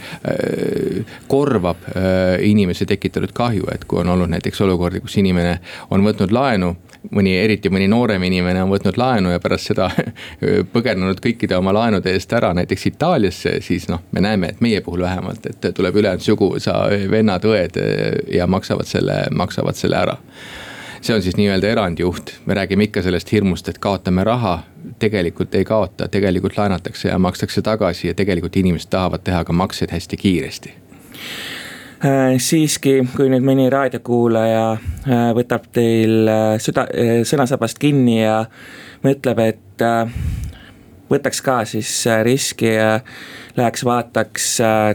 korvab 1.28 1.84
äh, 1.92 2.36
inimese 2.46 2.86
tekitatud 2.86 3.32
kahju, 3.36 3.68
et 3.72 3.84
kui 3.88 4.00
on 4.00 4.10
olnud 4.14 4.30
näiteks 4.32 4.60
olukordi, 4.66 5.00
kus 5.00 5.16
inimene 5.20 5.58
on 5.90 6.04
võtnud 6.06 6.32
laenu 6.34 6.74
mõni, 7.14 7.32
eriti 7.38 7.70
mõni 7.72 7.88
noorem 7.90 8.22
inimene 8.26 8.62
on 8.64 8.70
võtnud 8.72 8.98
laenu 9.00 9.32
ja 9.34 9.40
pärast 9.42 9.70
seda 9.72 9.88
põgenenud 10.74 11.20
kõikide 11.22 11.58
oma 11.58 11.74
laenude 11.76 12.12
eest 12.14 12.32
ära 12.36 12.52
näiteks 12.56 12.86
Itaaliasse, 12.92 13.56
siis 13.64 13.88
noh, 13.92 14.02
me 14.12 14.22
näeme, 14.24 14.54
et 14.54 14.62
meie 14.64 14.80
puhul 14.84 15.04
vähemalt, 15.06 15.46
et 15.50 15.68
tuleb 15.74 15.96
ülejäänud 16.02 16.24
suguvõsa, 16.24 16.76
vennad-õed 17.10 17.80
ja 18.34 18.46
maksavad 18.46 18.88
selle, 18.88 19.24
maksavad 19.34 19.78
selle 19.78 20.00
ära. 20.00 20.16
See 21.00 21.14
on 21.14 21.22
siis 21.22 21.36
nii-öelda 21.38 21.68
erandjuht, 21.70 22.32
me 22.46 22.56
räägime 22.56 22.88
ikka 22.88 23.02
sellest 23.04 23.30
hirmust, 23.32 23.68
et 23.68 23.78
kaotame 23.78 24.24
raha. 24.24 24.62
tegelikult 24.98 25.54
ei 25.54 25.64
kaota, 25.64 26.08
tegelikult 26.08 26.56
laenatakse 26.56 27.08
ja 27.08 27.18
makstakse 27.18 27.62
tagasi 27.62 28.08
ja 28.08 28.14
tegelikult 28.14 28.56
inimesed 28.56 28.88
tahavad 28.90 29.20
teha 29.24 29.44
ka 29.44 29.52
makseid 29.52 29.90
hästi 29.92 30.16
kiiresti 30.16 30.72
siiski, 32.38 33.00
kui 33.16 33.30
nüüd 33.32 33.44
mõni 33.46 33.70
raadiokuulaja 33.72 34.64
äh, 34.76 35.28
võtab 35.36 35.68
teil 35.72 36.28
äh, 36.28 36.56
süda, 36.60 36.84
sõnasabast 37.24 37.80
kinni 37.80 38.18
ja 38.20 38.42
mõtleb, 39.04 39.40
et 39.40 39.84
võtaks 41.10 41.40
ka 41.44 41.60
siis 41.68 41.90
riski 42.26 42.74
ja 42.74 42.98
läheks 43.56 43.84
vaataks 43.86 44.48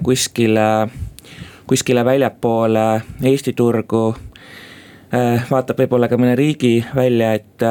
kuskile, 0.03 0.67
kuskile 1.69 2.05
väljapoole 2.05 2.85
Eesti 3.31 3.53
turgu. 3.53 4.15
vaatab 5.51 5.79
võib-olla 5.79 6.07
ka 6.07 6.17
mõne 6.17 6.35
riigi 6.35 6.85
välja, 6.95 7.33
et 7.33 7.65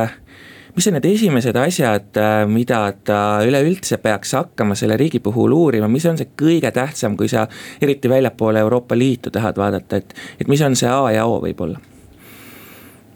mis 0.74 0.86
on 0.86 0.96
need 0.96 1.06
esimesed 1.10 1.56
asjad, 1.56 2.10
äh, 2.16 2.44
mida 2.48 2.80
ta 3.04 3.20
üleüldse 3.46 3.98
peaks 4.02 4.34
hakkama 4.36 4.76
selle 4.78 4.96
riigi 5.00 5.20
puhul 5.20 5.52
uurima, 5.56 5.88
mis 5.90 6.06
on 6.06 6.18
see 6.20 6.30
kõige 6.38 6.70
tähtsam, 6.74 7.16
kui 7.18 7.28
sa 7.28 7.46
eriti 7.82 8.10
väljapoole 8.10 8.62
Euroopa 8.62 8.98
Liitu 8.98 9.32
tahad 9.34 9.58
vaadata, 9.58 10.00
et, 10.00 10.14
et 10.40 10.48
mis 10.48 10.62
on 10.62 10.76
see 10.78 10.90
A 10.90 11.12
ja 11.16 11.26
O 11.26 11.40
võib-olla? 11.42 11.80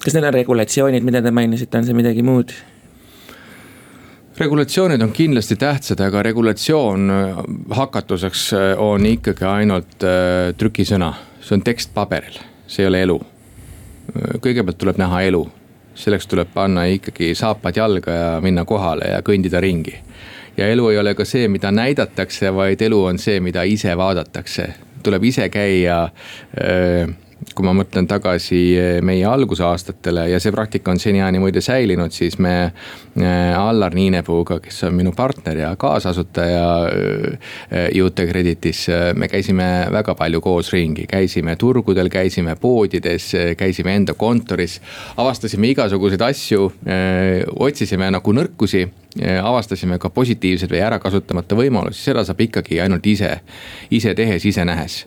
kas 0.04 0.12
need 0.12 0.26
on 0.28 0.34
regulatsioonid, 0.36 1.04
mida 1.06 1.22
te 1.24 1.30
mainisite, 1.32 1.78
on 1.78 1.86
see 1.86 1.96
midagi 1.96 2.24
muud? 2.26 2.52
regulatsioonid 4.38 5.02
on 5.02 5.12
kindlasti 5.14 5.56
tähtsad, 5.56 6.00
aga 6.02 6.22
regulatsioon 6.26 7.10
äh, 7.10 7.42
hakatuseks 7.78 8.48
äh, 8.52 8.70
on 8.82 9.06
ikkagi 9.06 9.46
ainult 9.48 10.08
trükisõna, 10.58 11.14
see 11.40 11.58
on 11.58 11.62
tekst 11.66 11.94
paberil, 11.94 12.40
see 12.66 12.84
ei 12.84 12.90
ole 12.90 13.04
elu. 13.06 13.20
kõigepealt 14.44 14.76
tuleb 14.76 14.98
näha 15.00 15.22
elu 15.24 15.46
selleks 15.94 16.26
tuleb 16.26 16.48
panna 16.54 16.84
ikkagi 16.90 17.34
saapad 17.34 17.76
jalga 17.76 18.10
ja 18.10 18.30
minna 18.40 18.64
kohale 18.64 19.10
ja 19.12 19.20
kõndida 19.22 19.60
ringi. 19.60 19.94
ja 20.56 20.68
elu 20.68 20.88
ei 20.88 20.98
ole 20.98 21.14
ka 21.14 21.24
see, 21.24 21.48
mida 21.48 21.70
näidatakse, 21.70 22.54
vaid 22.54 22.82
elu 22.82 23.04
on 23.04 23.18
see, 23.18 23.40
mida 23.40 23.62
ise 23.62 23.96
vaadatakse. 23.96 24.68
tuleb 25.02 25.24
ise 25.24 25.48
käia 25.48 26.08
öö, 26.60 27.06
kui 27.54 27.66
ma 27.66 27.74
mõtlen 27.76 28.06
tagasi 28.08 28.60
eh, 28.78 28.98
meie 29.04 29.24
algusaastatele 29.28 30.28
ja 30.30 30.40
see 30.42 30.52
praktika 30.54 30.92
on 30.92 31.00
seniajani 31.02 31.40
muide 31.42 31.60
säilinud, 31.64 32.14
siis 32.14 32.38
me 32.42 32.54
eh, 32.64 33.54
Allar 33.58 33.94
Niinepuuga, 33.94 34.60
kes 34.64 34.82
on 34.88 34.96
minu 34.98 35.12
partner 35.16 35.60
ja 35.60 35.70
kaasasutaja 35.78 36.64
Jute 37.94 38.26
Creditis, 38.28 38.86
me 39.14 39.28
käisime 39.30 39.68
väga 39.92 40.14
palju 40.18 40.40
koos 40.44 40.72
ringi, 40.74 41.06
käisime 41.10 41.56
turgudel, 41.60 42.10
käisime 42.12 42.56
poodides, 42.60 43.30
käisime 43.58 43.94
enda 44.00 44.14
kontoris. 44.18 44.80
avastasime 45.16 45.70
igasuguseid 45.74 46.22
asju, 46.22 46.68
otsisime 47.58 48.10
nagu 48.14 48.34
nõrkusi 48.36 48.84
avastasime 49.42 49.98
ka 50.02 50.10
positiivseid 50.10 50.70
või 50.70 50.82
ära 50.82 50.98
kasutamata 50.98 51.56
võimalusi, 51.58 52.02
seda 52.02 52.24
saab 52.26 52.40
ikkagi 52.48 52.80
ainult 52.82 53.06
ise, 53.06 53.36
ise 53.90 54.14
tehes, 54.14 54.44
ise 54.44 54.64
nähes 54.66 55.04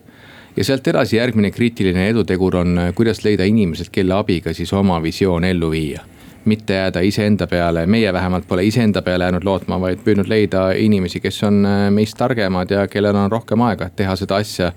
ja 0.57 0.63
sealt 0.63 0.87
edasi 0.87 1.17
järgmine 1.17 1.51
kriitiline 1.51 2.09
edutegur 2.09 2.55
on, 2.63 2.77
äh, 2.77 2.93
kuidas 2.95 3.23
leida 3.25 3.45
inimesed, 3.45 3.91
kelle 3.91 4.17
abiga 4.17 4.53
siis 4.53 4.73
oma 4.73 5.01
visioon 5.03 5.43
ellu 5.43 5.71
viia 5.71 6.03
mitte 6.47 6.73
jääda 6.73 7.01
iseenda 7.03 7.47
peale, 7.47 7.85
meie 7.85 8.13
vähemalt 8.13 8.45
pole 8.47 8.63
iseenda 8.63 9.01
peale 9.01 9.27
jäänud 9.27 9.43
lootma, 9.43 9.79
vaid 9.81 9.99
püüdnud 10.05 10.29
leida 10.31 10.69
inimesi, 10.79 11.19
kes 11.19 11.41
on 11.43 11.65
äh, 11.67 11.81
meist 11.91 12.15
targemad 12.17 12.71
ja 12.71 12.85
kellel 12.87 13.15
on 13.19 13.31
rohkem 13.31 13.61
aega, 13.67 13.89
et 13.89 13.97
teha 13.99 14.15
seda 14.15 14.39
asja. 14.39 14.71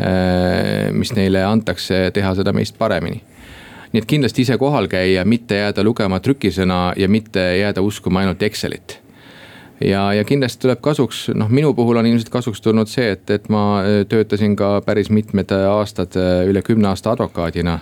Äh, 0.00 0.88
mis 0.96 1.12
neile 1.12 1.44
antakse, 1.44 2.08
teha 2.14 2.34
seda 2.38 2.56
meist 2.56 2.78
paremini 2.78 3.20
nii 3.90 3.98
et 3.98 4.06
kindlasti 4.06 4.44
ise 4.46 4.54
kohal 4.58 4.86
käia, 4.86 5.24
mitte 5.26 5.56
jääda 5.58 5.82
lugema 5.82 6.20
trükisõna 6.22 6.92
ja 6.96 7.08
mitte 7.10 7.42
jääda 7.58 7.82
uskuma 7.82 8.22
ainult 8.22 8.42
Excelit 8.46 8.99
ja, 9.84 10.12
ja 10.12 10.24
kindlasti 10.24 10.64
tuleb 10.64 10.80
kasuks, 10.84 11.28
noh 11.34 11.48
minu 11.48 11.72
puhul 11.74 12.00
on 12.00 12.06
ilmselt 12.06 12.30
kasuks 12.32 12.60
tulnud 12.60 12.90
see, 12.90 13.10
et, 13.16 13.30
et 13.30 13.48
ma 13.52 13.64
äh, 13.80 14.00
töötasin 14.08 14.56
ka 14.56 14.80
päris 14.86 15.10
mitmed 15.10 15.52
äh, 15.56 15.66
aastad, 15.70 16.16
äh, 16.20 16.44
üle 16.50 16.62
kümne 16.62 16.90
aasta 16.92 17.14
advokaadina. 17.14 17.80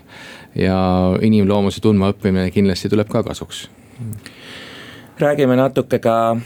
ja 0.58 0.78
inimloomuse 1.22 1.80
tundmaõppimine 1.84 2.50
kindlasti 2.50 2.88
tuleb 2.88 3.08
ka 3.08 3.22
kasuks. 3.22 3.68
räägime 5.18 5.56
natuke 5.56 5.98
ka 5.98 6.36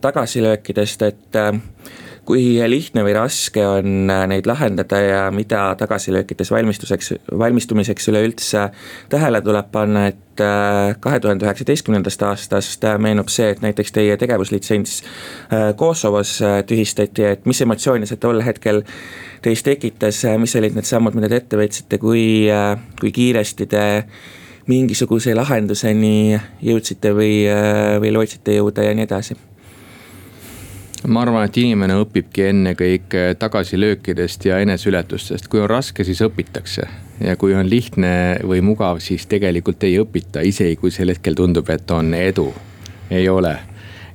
tagasilöökidest, 0.00 1.02
et 1.02 1.36
kui 2.28 2.58
lihtne 2.68 3.02
või 3.06 3.14
raske 3.16 3.62
on 3.64 4.10
äh, 4.12 4.24
neid 4.28 4.48
lahendada 4.48 5.00
ja 5.00 5.20
mida 5.32 5.70
tagasilöökides 5.80 6.50
valmistuseks, 6.52 7.14
valmistumiseks 7.40 8.10
üleüldse 8.12 8.66
tähele 9.08 9.40
tuleb 9.44 9.70
panna, 9.72 10.06
et 10.12 10.42
äh, 10.44 10.92
kahe 11.00 11.20
tuhande 11.24 11.46
üheksateistkümnendast 11.48 12.24
aastast 12.28 12.84
äh, 12.84 12.98
meenub 13.00 13.32
see, 13.32 13.48
et 13.54 13.64
näiteks 13.64 13.94
teie 13.96 14.16
tegevuslitsents 14.20 14.98
Kosovos 15.76 16.34
tühistati, 16.68 17.24
et 17.24 17.46
mis 17.48 17.60
emotsioone 17.64 18.06
see 18.08 18.20
tol 18.20 18.42
hetkel 18.44 18.82
teis 19.42 19.62
tekitas, 19.64 20.20
mis 20.40 20.56
olid 20.58 20.76
need 20.76 20.88
sammud, 20.88 21.16
mida 21.16 21.30
te 21.32 21.40
ette 21.40 21.60
võtsite, 21.60 22.00
kui, 22.02 22.22
kui 23.00 23.12
kiiresti 23.14 23.68
te 23.70 23.84
mingisuguse 24.68 25.32
lahenduseni 25.38 26.36
jõudsite 26.60 27.14
või, 27.16 27.46
või 28.02 28.12
lootsite 28.18 28.58
jõuda 28.58 28.84
ja 28.84 28.96
nii 28.98 29.08
edasi 29.08 29.38
ma 31.06 31.22
arvan, 31.22 31.44
et 31.46 31.56
inimene 31.60 31.98
õpibki 32.02 32.48
ennekõike 32.48 33.22
tagasilöökidest 33.38 34.48
ja 34.48 34.58
eneseületustest, 34.64 35.48
kui 35.50 35.60
on 35.62 35.70
raske, 35.70 36.04
siis 36.04 36.22
õpitakse. 36.24 36.86
ja 37.20 37.36
kui 37.36 37.54
on 37.54 37.68
lihtne 37.70 38.38
või 38.46 38.60
mugav, 38.62 39.00
siis 39.02 39.26
tegelikult 39.26 39.82
ei 39.84 39.98
õpita, 40.00 40.42
isegi 40.42 40.76
kui 40.76 40.90
sel 40.90 41.10
hetkel 41.10 41.34
tundub, 41.34 41.70
et 41.70 41.90
on 41.90 42.14
edu. 42.14 42.52
ei 43.10 43.28
ole, 43.28 43.56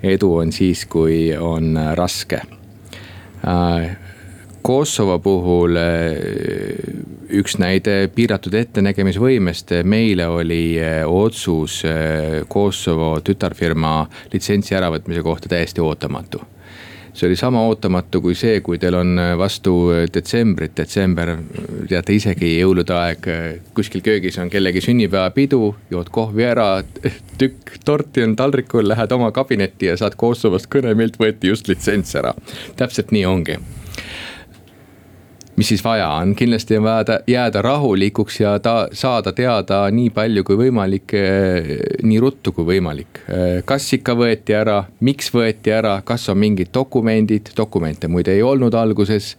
edu 0.03 0.35
on 0.35 0.51
siis, 0.51 0.85
kui 0.85 1.35
on 1.37 1.77
raske. 1.95 2.41
Äh, 3.47 3.97
Kosovo 4.61 5.19
puhul 5.19 5.75
äh, 5.75 6.15
üks 7.29 7.57
näide 7.59 8.07
piiratud 8.15 8.53
ettenägemisvõimest, 8.53 9.75
meile 9.83 10.27
oli 10.27 10.79
äh, 10.79 11.03
otsus 11.07 11.81
Kosovo 12.47 13.19
tütarfirma 13.19 14.07
litsentsi 14.33 14.75
äravõtmise 14.75 15.23
kohta 15.23 15.51
täiesti 15.51 15.81
ootamatu 15.81 16.52
see 17.13 17.27
oli 17.27 17.35
sama 17.35 17.61
ootamatu 17.67 18.21
kui 18.21 18.35
see, 18.35 18.59
kui 18.65 18.79
teil 18.81 18.97
on 18.97 19.19
äh, 19.21 19.33
vastu 19.37 19.75
äh, 19.93 20.05
detsembrit, 20.13 20.75
detsember, 20.77 21.35
teate 21.89 22.15
isegi 22.17 22.55
jõulude 22.57 22.95
aeg. 22.97 23.29
Äh, 23.29 23.45
kuskil 23.77 24.01
köögis 24.05 24.39
on 24.41 24.49
kellegi 24.53 24.81
sünnipäevapidu, 24.83 25.61
jood 25.93 26.09
kohvi 26.13 26.47
ära, 26.49 26.67
tükk 27.41 27.77
torti 27.85 28.25
on 28.25 28.35
taldrikul, 28.39 28.87
lähed 28.89 29.13
oma 29.15 29.31
kabinetti 29.35 29.91
ja 29.91 29.97
saad 29.99 30.17
Kosovost 30.19 30.71
kõne, 30.73 30.95
meilt 30.97 31.19
võeti 31.21 31.53
just 31.53 31.69
litsents 31.69 32.17
ära. 32.19 32.33
täpselt 32.79 33.13
nii 33.13 33.25
ongi 33.29 33.61
mis 35.55 35.67
siis 35.67 35.83
vaja 35.83 36.07
on, 36.09 36.35
kindlasti 36.35 36.77
on 36.77 36.83
vaja 36.83 37.19
jääda 37.27 37.61
rahulikuks 37.61 38.39
ja 38.39 38.59
ta 38.59 38.87
saada 38.93 39.31
teada 39.31 39.83
nii 39.91 40.09
palju 40.13 40.43
kui 40.43 40.57
võimalik, 40.57 41.13
eh, 41.13 41.69
nii 42.03 42.19
ruttu 42.19 42.51
kui 42.51 42.65
võimalik. 42.65 43.21
Eh, 43.27 43.61
kas 43.65 43.85
ikka 43.93 44.15
võeti 44.17 44.55
ära, 44.57 44.83
miks 45.05 45.29
võeti 45.33 45.73
ära, 45.73 45.99
kas 46.05 46.29
on 46.29 46.37
mingid 46.41 46.73
dokumendid, 46.73 47.53
dokumente 47.57 48.07
muide 48.07 48.33
ei 48.33 48.41
olnud 48.41 48.73
alguses. 48.73 49.35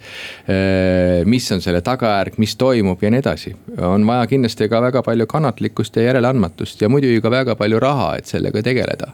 Eh, 0.48 1.24
mis 1.24 1.50
on 1.52 1.60
selle 1.60 1.80
tagajärg, 1.80 2.38
mis 2.38 2.56
toimub 2.56 3.02
ja 3.02 3.10
nii 3.10 3.22
edasi, 3.24 3.54
on 3.82 4.06
vaja 4.06 4.26
kindlasti 4.30 4.68
ka 4.68 4.80
väga 4.80 5.02
palju 5.02 5.26
kannatlikkust 5.26 5.96
ja 5.96 6.10
järeleandmatust 6.10 6.82
ja 6.82 6.88
muidugi 6.88 7.20
ka 7.20 7.30
väga 7.30 7.56
palju 7.56 7.80
raha, 7.80 8.16
et 8.18 8.26
sellega 8.26 8.62
tegeleda 8.62 9.12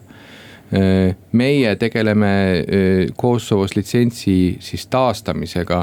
meie 1.33 1.73
tegeleme 1.75 2.29
Kosovos 3.19 3.73
litsentsi 3.75 4.57
siis 4.63 4.85
taastamisega 4.87 5.81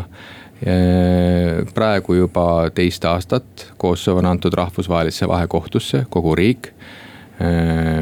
praegu 1.73 2.13
juba 2.17 2.69
teist 2.73 3.05
aastat 3.05 3.67
Kosovo 3.77 4.19
on 4.19 4.25
antud 4.25 4.53
rahvusvahelisse 4.53 5.27
vahekohtusse, 5.27 6.05
kogu 6.09 6.35
riik. 6.35 6.71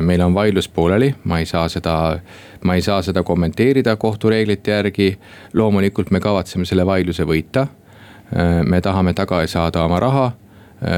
meil 0.01 0.21
on 0.21 0.33
vaidlus 0.33 0.69
pooleli, 0.69 1.15
ma 1.23 1.39
ei 1.39 1.45
saa 1.45 1.67
seda, 1.69 2.19
ma 2.63 2.75
ei 2.75 2.81
saa 2.81 3.01
seda 3.01 3.23
kommenteerida 3.23 3.95
kohtureeglite 3.95 4.71
järgi. 4.71 5.17
loomulikult 5.53 6.11
me 6.11 6.19
kavatseme 6.19 6.65
selle 6.65 6.85
vaidluse 6.85 7.23
võita. 7.23 7.67
me 8.65 8.81
tahame 8.81 9.13
tagasi 9.13 9.51
saada 9.51 9.83
oma 9.83 9.99
raha 9.99 10.31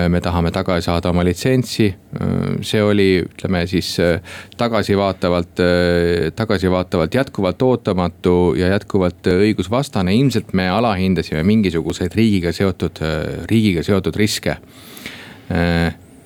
me 0.09 0.19
tahame 0.21 0.51
tagasi 0.51 0.85
saada 0.85 1.09
oma 1.09 1.23
litsentsi. 1.23 1.87
Äh, 1.87 2.57
see 2.65 2.81
oli, 2.83 3.07
ütleme 3.23 3.63
siis 3.67 3.93
äh, 4.03 4.19
tagasivaatavalt, 4.57 5.61
tagasivaatavalt 6.35 7.13
jätkuvalt 7.13 7.61
ootamatu 7.61 8.55
ja 8.57 8.71
jätkuvalt 8.73 9.29
õigusvastane, 9.31 10.15
ilmselt 10.17 10.53
me 10.53 10.67
alahindasime 10.69 11.43
mingisuguseid 11.47 12.15
riigiga 12.15 12.51
seotud, 12.51 12.99
riigiga 13.49 13.83
seotud 13.83 14.15
riske. 14.15 14.57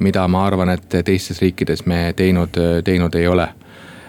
mida 0.02 0.28
ma 0.28 0.46
arvan, 0.48 0.70
et 0.74 0.96
teistes 1.06 1.42
riikides 1.42 1.86
me 1.86 2.14
teinud, 2.18 2.58
teinud 2.84 3.16
ei 3.16 3.28
ole. 3.28 3.48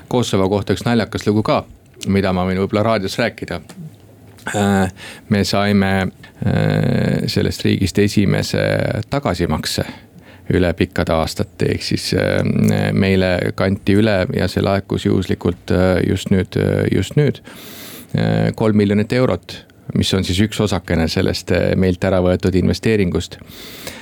Kosovo 0.09 0.49
kohta 0.49 0.73
üks 0.73 0.87
naljakas 0.87 1.27
lugu 1.27 1.43
ka, 1.45 1.65
mida 2.09 2.33
ma 2.33 2.47
võin 2.49 2.63
võib-olla 2.63 2.87
raadios 2.87 3.19
rääkida 3.21 3.61
me 5.31 5.45
saime 5.45 5.93
Äh, 6.47 7.29
sellest 7.31 7.63
riigist 7.63 7.99
esimese 8.03 8.63
tagasimakse 9.11 9.85
üle 10.51 10.73
pikkade 10.75 11.15
aastate, 11.15 11.69
ehk 11.71 11.85
siis 11.87 12.09
äh, 12.19 12.41
meile 12.99 13.53
kanti 13.55 13.95
üle 14.01 14.17
ja 14.35 14.49
see 14.51 14.65
laekus 14.65 15.07
juhuslikult 15.07 15.71
äh, 15.71 16.01
just 16.09 16.33
nüüd, 16.35 16.59
just 16.91 17.19
nüüd. 17.21 17.39
kolm 18.59 18.77
miljonit 18.77 19.13
eurot, 19.17 19.55
mis 19.97 20.11
on 20.13 20.25
siis 20.27 20.43
üks 20.45 20.59
osakene 20.61 21.07
sellest 21.09 21.49
meilt 21.81 22.03
ära 22.05 22.19
võetud 22.21 22.59
investeeringust 22.59 23.39
Äh, 23.39 24.02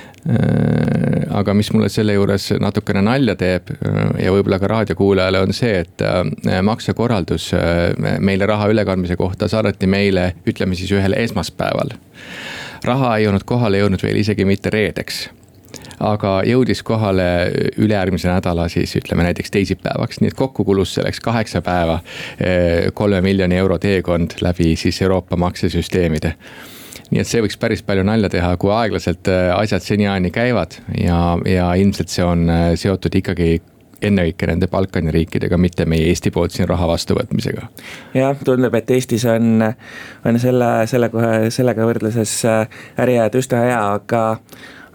aga 1.33 1.53
mis 1.57 1.71
mulle 1.73 1.89
selle 1.89 2.13
juures 2.13 2.51
natukene 2.61 3.01
nalja 3.05 3.35
teeb 3.39 3.71
äh, 3.73 3.99
ja 4.25 4.33
võib-olla 4.33 4.59
ka 4.61 4.69
raadiokuulajale 4.69 5.41
on 5.41 5.53
see, 5.55 5.81
et 5.81 6.03
äh, 6.05 6.61
maksekorraldus 6.65 7.51
meile 8.21 8.45
raha 8.49 8.69
ülekandmise 8.69 9.17
kohta 9.17 9.49
saadeti 9.51 9.89
meile, 9.89 10.31
ütleme 10.47 10.77
siis 10.77 10.91
ühel 10.93 11.17
esmaspäeval. 11.17 11.95
raha 12.85 13.15
ei 13.17 13.27
olnud 13.27 13.45
kohale 13.45 13.81
jõudnud 13.81 14.03
veel 14.03 14.21
isegi 14.21 14.45
mitte 14.45 14.69
reedeks 14.69 15.29
aga 16.01 16.41
jõudis 16.45 16.81
kohale 16.83 17.25
ülejärgmise 17.77 18.29
nädala 18.29 18.67
siis 18.69 18.93
ütleme 18.97 19.23
näiteks 19.23 19.51
teisipäevaks, 19.53 20.19
nii 20.21 20.33
et 20.33 20.37
kokku 20.37 20.65
kulus 20.65 20.93
selleks 20.97 21.19
kaheksa 21.19 21.61
päeva. 21.61 21.99
kolme 22.93 23.21
miljoni 23.21 23.55
euro 23.55 23.77
teekond 23.77 24.37
läbi 24.41 24.75
siis 24.75 25.01
Euroopa 25.01 25.37
maksesüsteemide 25.37 26.35
nii 27.11 27.21
et 27.21 27.27
see 27.27 27.43
võiks 27.43 27.59
päris 27.59 27.83
palju 27.85 28.05
nalja 28.07 28.31
teha, 28.31 28.53
kui 28.59 28.71
aeglaselt 28.73 29.27
äh, 29.31 29.51
asjad 29.55 29.83
seniajani 29.83 30.31
käivad 30.33 30.79
ja, 30.97 31.37
ja 31.47 31.73
ilmselt 31.79 32.13
see 32.13 32.25
on 32.25 32.47
äh, 32.49 32.71
seotud 32.79 33.15
ikkagi 33.19 33.59
ennekõike 34.01 34.47
nende 34.49 34.67
Balkani 34.71 35.11
riikidega, 35.13 35.59
mitte 35.61 35.85
meie 35.85 36.07
Eesti 36.09 36.31
poolt 36.33 36.55
siin 36.55 36.69
raha 36.69 36.87
vastuvõtmisega. 36.89 37.67
jah, 38.17 38.43
tundub, 38.45 38.73
et 38.79 38.89
Eestis 38.95 39.27
on, 39.29 39.61
on 40.25 40.39
selle, 40.41 40.71
selle 40.89 41.11
kohe, 41.13 41.51
sellega 41.53 41.87
võrdluses 41.89 42.35
äh, 42.49 42.83
äriajad 43.03 43.41
üsna 43.43 43.65
hea, 43.67 43.81
aga 43.99 44.23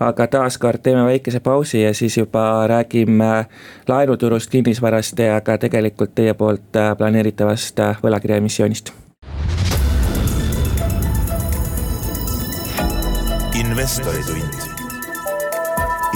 aga 0.02 0.26
taaskord 0.28 0.82
teeme 0.84 1.06
väikese 1.06 1.40
pausi 1.40 1.80
ja 1.80 1.94
siis 1.96 2.18
juba 2.18 2.66
räägime 2.68 3.46
laenuturust, 3.88 4.50
kinnisvarast 4.52 5.24
ja 5.24 5.40
ka 5.40 5.56
tegelikult 5.58 6.12
teie 6.18 6.34
poolt 6.36 6.76
planeeritavast 6.98 7.80
võlakirjaemissioonist 8.04 8.92
investoritund. 13.60 14.54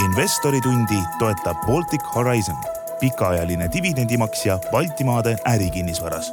investoritundi 0.05 0.99
toetab 1.19 1.57
Baltic 1.67 2.01
Horizon, 2.15 2.55
pikaajaline 2.99 3.69
dividendimaksja 3.73 4.59
Baltimaade 4.71 5.35
ärikinnisvaras 5.47 6.31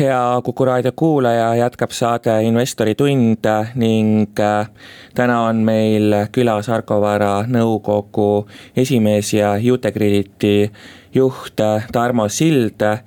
hea 0.00 0.40
Kuku 0.44 0.64
raadio 0.64 0.92
kuulaja, 0.96 1.54
jätkab 1.54 1.90
saade 1.90 2.42
Investori 2.42 2.94
tund 2.94 3.44
ning 3.74 4.28
äh, 4.40 4.68
täna 5.14 5.40
on 5.42 5.56
meil 5.56 6.14
külas 6.32 6.68
Argo 6.68 7.00
Vara 7.00 7.42
nõukogu 7.46 8.46
esimees 8.76 9.32
ja 9.34 9.56
Utekrediti 9.72 10.70
juht 11.14 11.60
äh, 11.60 11.86
Tarmo 11.92 12.28
Sild, 12.28 12.82
äh, 12.82 13.02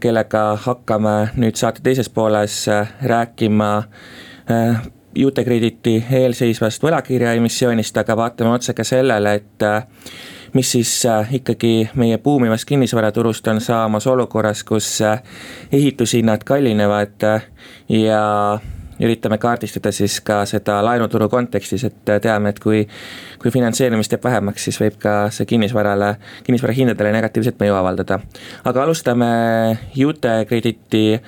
kellega 0.00 0.56
hakkame 0.56 1.30
nüüd 1.36 1.56
saate 1.56 1.80
teises 1.82 2.08
pooles 2.08 2.66
rääkima 3.02 3.72
juutekrediti 5.14 6.04
eelseisvast 6.10 6.82
võlakirjaemissioonist, 6.82 7.96
aga 7.96 8.16
vaatame 8.16 8.54
otsa 8.54 8.74
ka 8.74 8.84
sellele, 8.84 9.34
et 9.40 9.62
äh, 9.66 9.84
mis 10.54 10.72
siis 10.72 10.92
äh, 11.06 11.34
ikkagi 11.40 11.90
meie 11.94 12.18
buumivast 12.18 12.68
kinnisvaraturust 12.68 13.48
on 13.48 13.60
saamas 13.60 14.06
olukorras, 14.06 14.64
kus 14.64 15.00
äh, 15.02 15.22
ehitushinnad 15.72 16.44
kallinevad 16.44 17.26
ja 17.88 18.24
üritame 19.00 19.38
kaardistada 19.40 19.92
siis 19.92 20.18
ka 20.24 20.42
seda 20.48 20.80
laenuturu 20.84 21.28
kontekstis, 21.32 21.84
et 21.88 22.12
teame, 22.22 22.52
et 22.52 22.58
kui, 22.62 22.82
kui 23.40 23.52
finantseerimist 23.52 24.12
jääb 24.12 24.24
vähemaks, 24.28 24.66
siis 24.68 24.80
võib 24.80 24.98
ka 25.00 25.14
see 25.34 25.48
kinnisvarale, 25.48 26.14
kinnisvara 26.46 26.76
hindadele 26.76 27.12
negatiivset 27.16 27.58
mõju 27.60 27.76
avaldada. 27.78 28.20
aga 28.64 28.82
alustame 28.82 29.30
Jute 29.96 30.34
krediti 30.48 31.04
äh, 31.14 31.22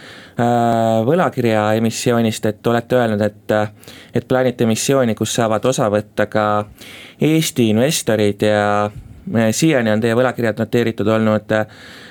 võlakirja 1.06 1.72
emissioonist, 1.80 2.46
et 2.46 2.66
olete 2.66 2.98
öelnud, 3.00 3.20
et, 3.20 3.56
et 4.14 4.28
plaanite 4.28 4.64
emissiooni, 4.68 5.14
kus 5.14 5.34
saavad 5.34 5.64
osa 5.64 5.88
võtta 5.92 6.26
ka 6.26 6.46
Eesti 7.22 7.68
investorid 7.70 8.42
ja 8.42 8.62
äh, 8.86 9.50
siiani 9.50 9.92
on 9.92 10.00
teie 10.00 10.16
võlakirjad 10.18 10.60
noteeritud 10.60 11.08
olnud 11.08 11.58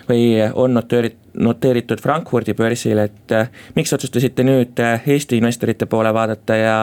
või 0.10 0.38
on 0.54 0.74
noteeritud 0.74 1.22
noteeritud 1.34 2.02
Frankfurdi 2.02 2.54
börsil, 2.54 2.98
et 2.98 3.32
äh, 3.32 3.50
miks 3.76 3.94
otsustasite 3.94 4.44
nüüd 4.44 4.80
äh, 4.80 5.02
Eesti 5.08 5.40
investorite 5.40 5.86
poole 5.86 6.14
vaadata 6.14 6.56
ja, 6.56 6.78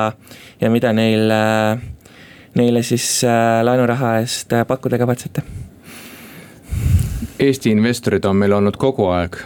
ja 0.61 0.71
mida 0.71 0.93
neil, 0.93 1.31
äh, 1.31 1.79
neile 2.57 2.83
siis 2.83 3.23
laenuraha 3.63 4.19
eest 4.23 4.55
pakkuda 4.69 4.99
kavatsete? 4.99 5.43
Eesti 7.39 7.71
investorid 7.71 8.25
on 8.27 8.37
meil 8.37 8.53
olnud 8.57 8.77
kogu 8.81 9.07
aeg, 9.15 9.37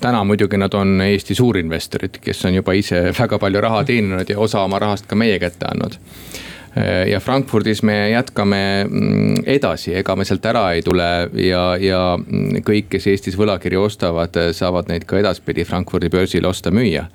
täna 0.00 0.20
muidugi 0.28 0.58
nad 0.60 0.74
on 0.76 1.00
Eesti 1.00 1.34
suurinvestorid, 1.34 2.18
kes 2.20 2.44
on 2.44 2.58
juba 2.58 2.74
ise 2.76 3.06
väga 3.16 3.38
palju 3.40 3.62
raha 3.64 3.84
teeninud 3.88 4.28
ja 4.28 4.38
osa 4.38 4.66
oma 4.66 4.82
rahast 4.82 5.08
ka 5.08 5.16
meie 5.16 5.38
kätte 5.40 5.70
andnud 5.70 5.96
ja 7.08 7.20
Frankfurdis 7.20 7.82
me 7.84 7.96
jätkame 8.10 8.60
mm, 8.88 9.42
edasi, 9.46 9.92
ega 10.00 10.16
me 10.16 10.24
sealt 10.24 10.46
ära 10.48 10.64
ei 10.72 10.82
tule 10.82 11.08
ja, 11.36 11.64
ja 11.76 12.02
mm, 12.16 12.62
kõik, 12.64 12.88
kes 12.94 13.10
Eestis 13.12 13.36
võlakirju 13.36 13.82
ostavad, 13.84 14.38
saavad 14.56 14.88
neid 14.88 15.04
ka 15.08 15.20
edaspidi 15.20 15.66
Frankfurdi 15.68 16.08
börsil 16.12 16.48
osta-müüa 16.48 17.08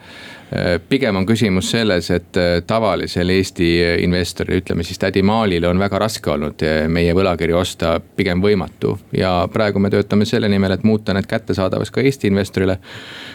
pigem 0.89 1.15
on 1.15 1.25
küsimus 1.27 1.71
selles, 1.71 2.07
et 2.11 2.37
äh, 2.39 2.61
tavalisel 2.67 3.29
Eesti 3.29 3.67
investoril, 4.03 4.61
ütleme 4.61 4.83
siis 4.87 4.99
tädi 4.99 5.21
Maalil 5.25 5.65
on 5.67 5.79
väga 5.79 5.99
raske 5.99 6.31
olnud 6.31 6.63
äh, 6.63 6.85
meie 6.87 7.11
võlakirju 7.15 7.57
osta, 7.59 7.97
pigem 7.99 8.41
võimatu. 8.43 8.97
ja 9.17 9.47
praegu 9.53 9.79
me 9.79 9.91
töötame 9.91 10.25
selle 10.25 10.47
nimel, 10.49 10.71
et 10.71 10.85
muuta 10.87 11.13
need 11.13 11.27
kättesaadavaks 11.27 11.91
ka 11.91 12.01
Eesti 12.01 12.31
investorile. 12.31 12.77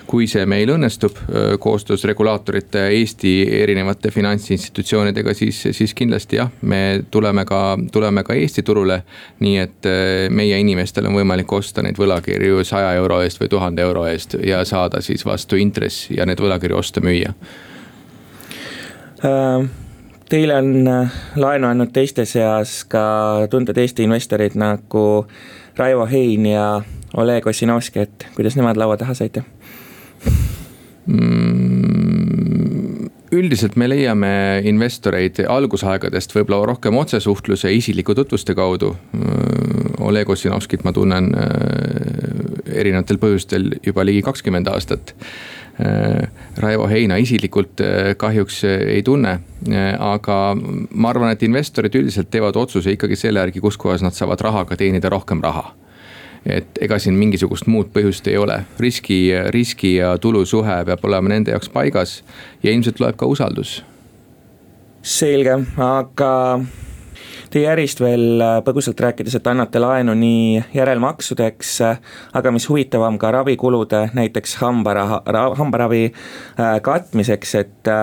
kui 0.06 0.26
see 0.26 0.46
meil 0.46 0.72
õnnestub 0.72 1.18
äh, 1.20 1.58
koostöös 1.58 2.04
regulaatorite, 2.08 2.88
Eesti 2.88 3.34
erinevate 3.60 4.10
finantsinstitutsioonidega, 4.10 5.34
siis, 5.34 5.60
siis 5.70 5.94
kindlasti 5.94 6.36
jah, 6.40 6.48
me 6.62 7.04
tuleme 7.10 7.44
ka, 7.44 7.78
tuleme 7.92 8.24
ka 8.24 8.34
Eesti 8.34 8.62
turule. 8.62 9.02
nii 9.40 9.58
et 9.58 9.86
meie 10.30 10.58
inimestel 10.58 11.06
on 11.06 11.14
võimalik 11.16 11.52
osta 11.52 11.82
neid 11.82 11.98
võlakirju 11.98 12.64
saja 12.64 12.92
euro 12.96 13.20
eest 13.22 13.40
või 13.40 13.48
tuhande 13.52 13.82
euro 13.82 14.06
eest 14.06 14.36
ja 14.46 14.64
saada 14.64 15.00
siis 15.00 15.24
vastu 15.26 15.56
intressi 15.56 16.16
ja 16.16 16.26
need 16.26 16.40
võlakirju 16.40 16.78
osta 16.78 17.01
müüa? 17.02 17.34
Äh, 19.22 19.68
teile 20.28 20.56
on 20.56 20.88
äh, 20.88 21.10
laenu 21.36 21.68
andnud 21.68 21.92
teiste 21.94 22.24
seas 22.26 22.82
ka 22.90 23.46
tuntud 23.50 23.78
Eesti 23.78 24.02
investorid 24.08 24.56
nagu 24.58 25.26
Raivo 25.76 26.06
Hein 26.10 26.46
ja 26.50 26.66
Oleg 27.16 27.46
Ossinovski, 27.46 28.06
et 28.06 28.26
kuidas 28.34 28.56
nemad 28.56 28.80
laua 28.80 28.96
taha 28.96 29.14
saite 29.14 29.44
mm,? 31.06 33.10
üldiselt 33.32 33.76
me 33.80 33.86
leiame 33.88 34.32
investoreid 34.68 35.38
algusaegadest 35.48 36.34
võib-olla 36.34 36.66
rohkem 36.72 36.98
otsesuhtluse 37.00 37.70
ja 37.70 37.76
isikliku 37.76 38.16
tutvuste 38.18 38.56
kaudu. 38.58 38.96
Äh, 39.14 40.02
Oleg 40.02 40.30
Ossinovskit 40.34 40.82
ma 40.84 40.92
tunnen 40.92 41.30
erinevatel 42.66 43.22
põhjustel 43.22 43.76
juba 43.86 44.02
ligi 44.04 44.24
kakskümmend 44.26 44.66
aastat 44.72 45.14
Äh, 45.14 45.61
Raivo 46.58 46.86
Heina 46.88 47.16
isiklikult 47.16 47.80
äh, 47.80 48.12
kahjuks 48.16 48.64
äh, 48.64 48.82
ei 48.96 49.02
tunne. 49.02 49.38
aga 49.98 50.56
ma 50.90 51.10
arvan, 51.12 51.30
et 51.30 51.42
investorid 51.46 51.94
üldiselt 51.94 52.26
teevad 52.30 52.56
otsuse 52.58 52.90
ikkagi 52.92 53.16
selle 53.16 53.38
järgi, 53.38 53.60
kus 53.62 53.76
kohas 53.78 54.02
nad 54.02 54.12
saavad 54.12 54.40
rahaga 54.42 54.76
teenida 54.76 55.08
rohkem 55.08 55.40
raha 55.40 55.70
et 56.46 56.80
ega 56.82 56.98
siin 56.98 57.14
mingisugust 57.14 57.68
muud 57.70 57.92
põhjust 57.94 58.26
ei 58.26 58.36
ole, 58.36 58.56
riski, 58.82 59.30
riski 59.54 59.94
ja 60.00 60.16
tulu 60.18 60.42
suhe 60.46 60.80
peab 60.84 61.04
olema 61.06 61.30
nende 61.30 61.54
jaoks 61.54 61.70
paigas 61.70 62.16
ja 62.62 62.72
ilmselt 62.72 62.98
loeb 63.00 63.16
ka 63.16 63.26
usaldus. 63.30 63.84
selge, 65.02 65.54
aga 65.78 66.32
teie 67.52 67.68
ärist 67.72 68.00
veel 68.00 68.40
äh, 68.40 68.58
põgusalt 68.64 69.00
rääkides, 69.00 69.36
et 69.36 69.46
annate 69.50 69.80
laenu 69.82 70.14
nii 70.16 70.62
järelmaksudeks, 70.74 71.72
äh, 71.84 72.00
aga 72.38 72.52
mis 72.54 72.68
huvitavam, 72.70 73.18
ka 73.20 73.32
ravikulude, 73.36 74.06
näiteks 74.16 74.56
hambaraha, 74.62 75.22
hambaravi 75.58 76.04
äh, 76.08 76.76
katmiseks, 76.82 77.54
et 77.60 77.94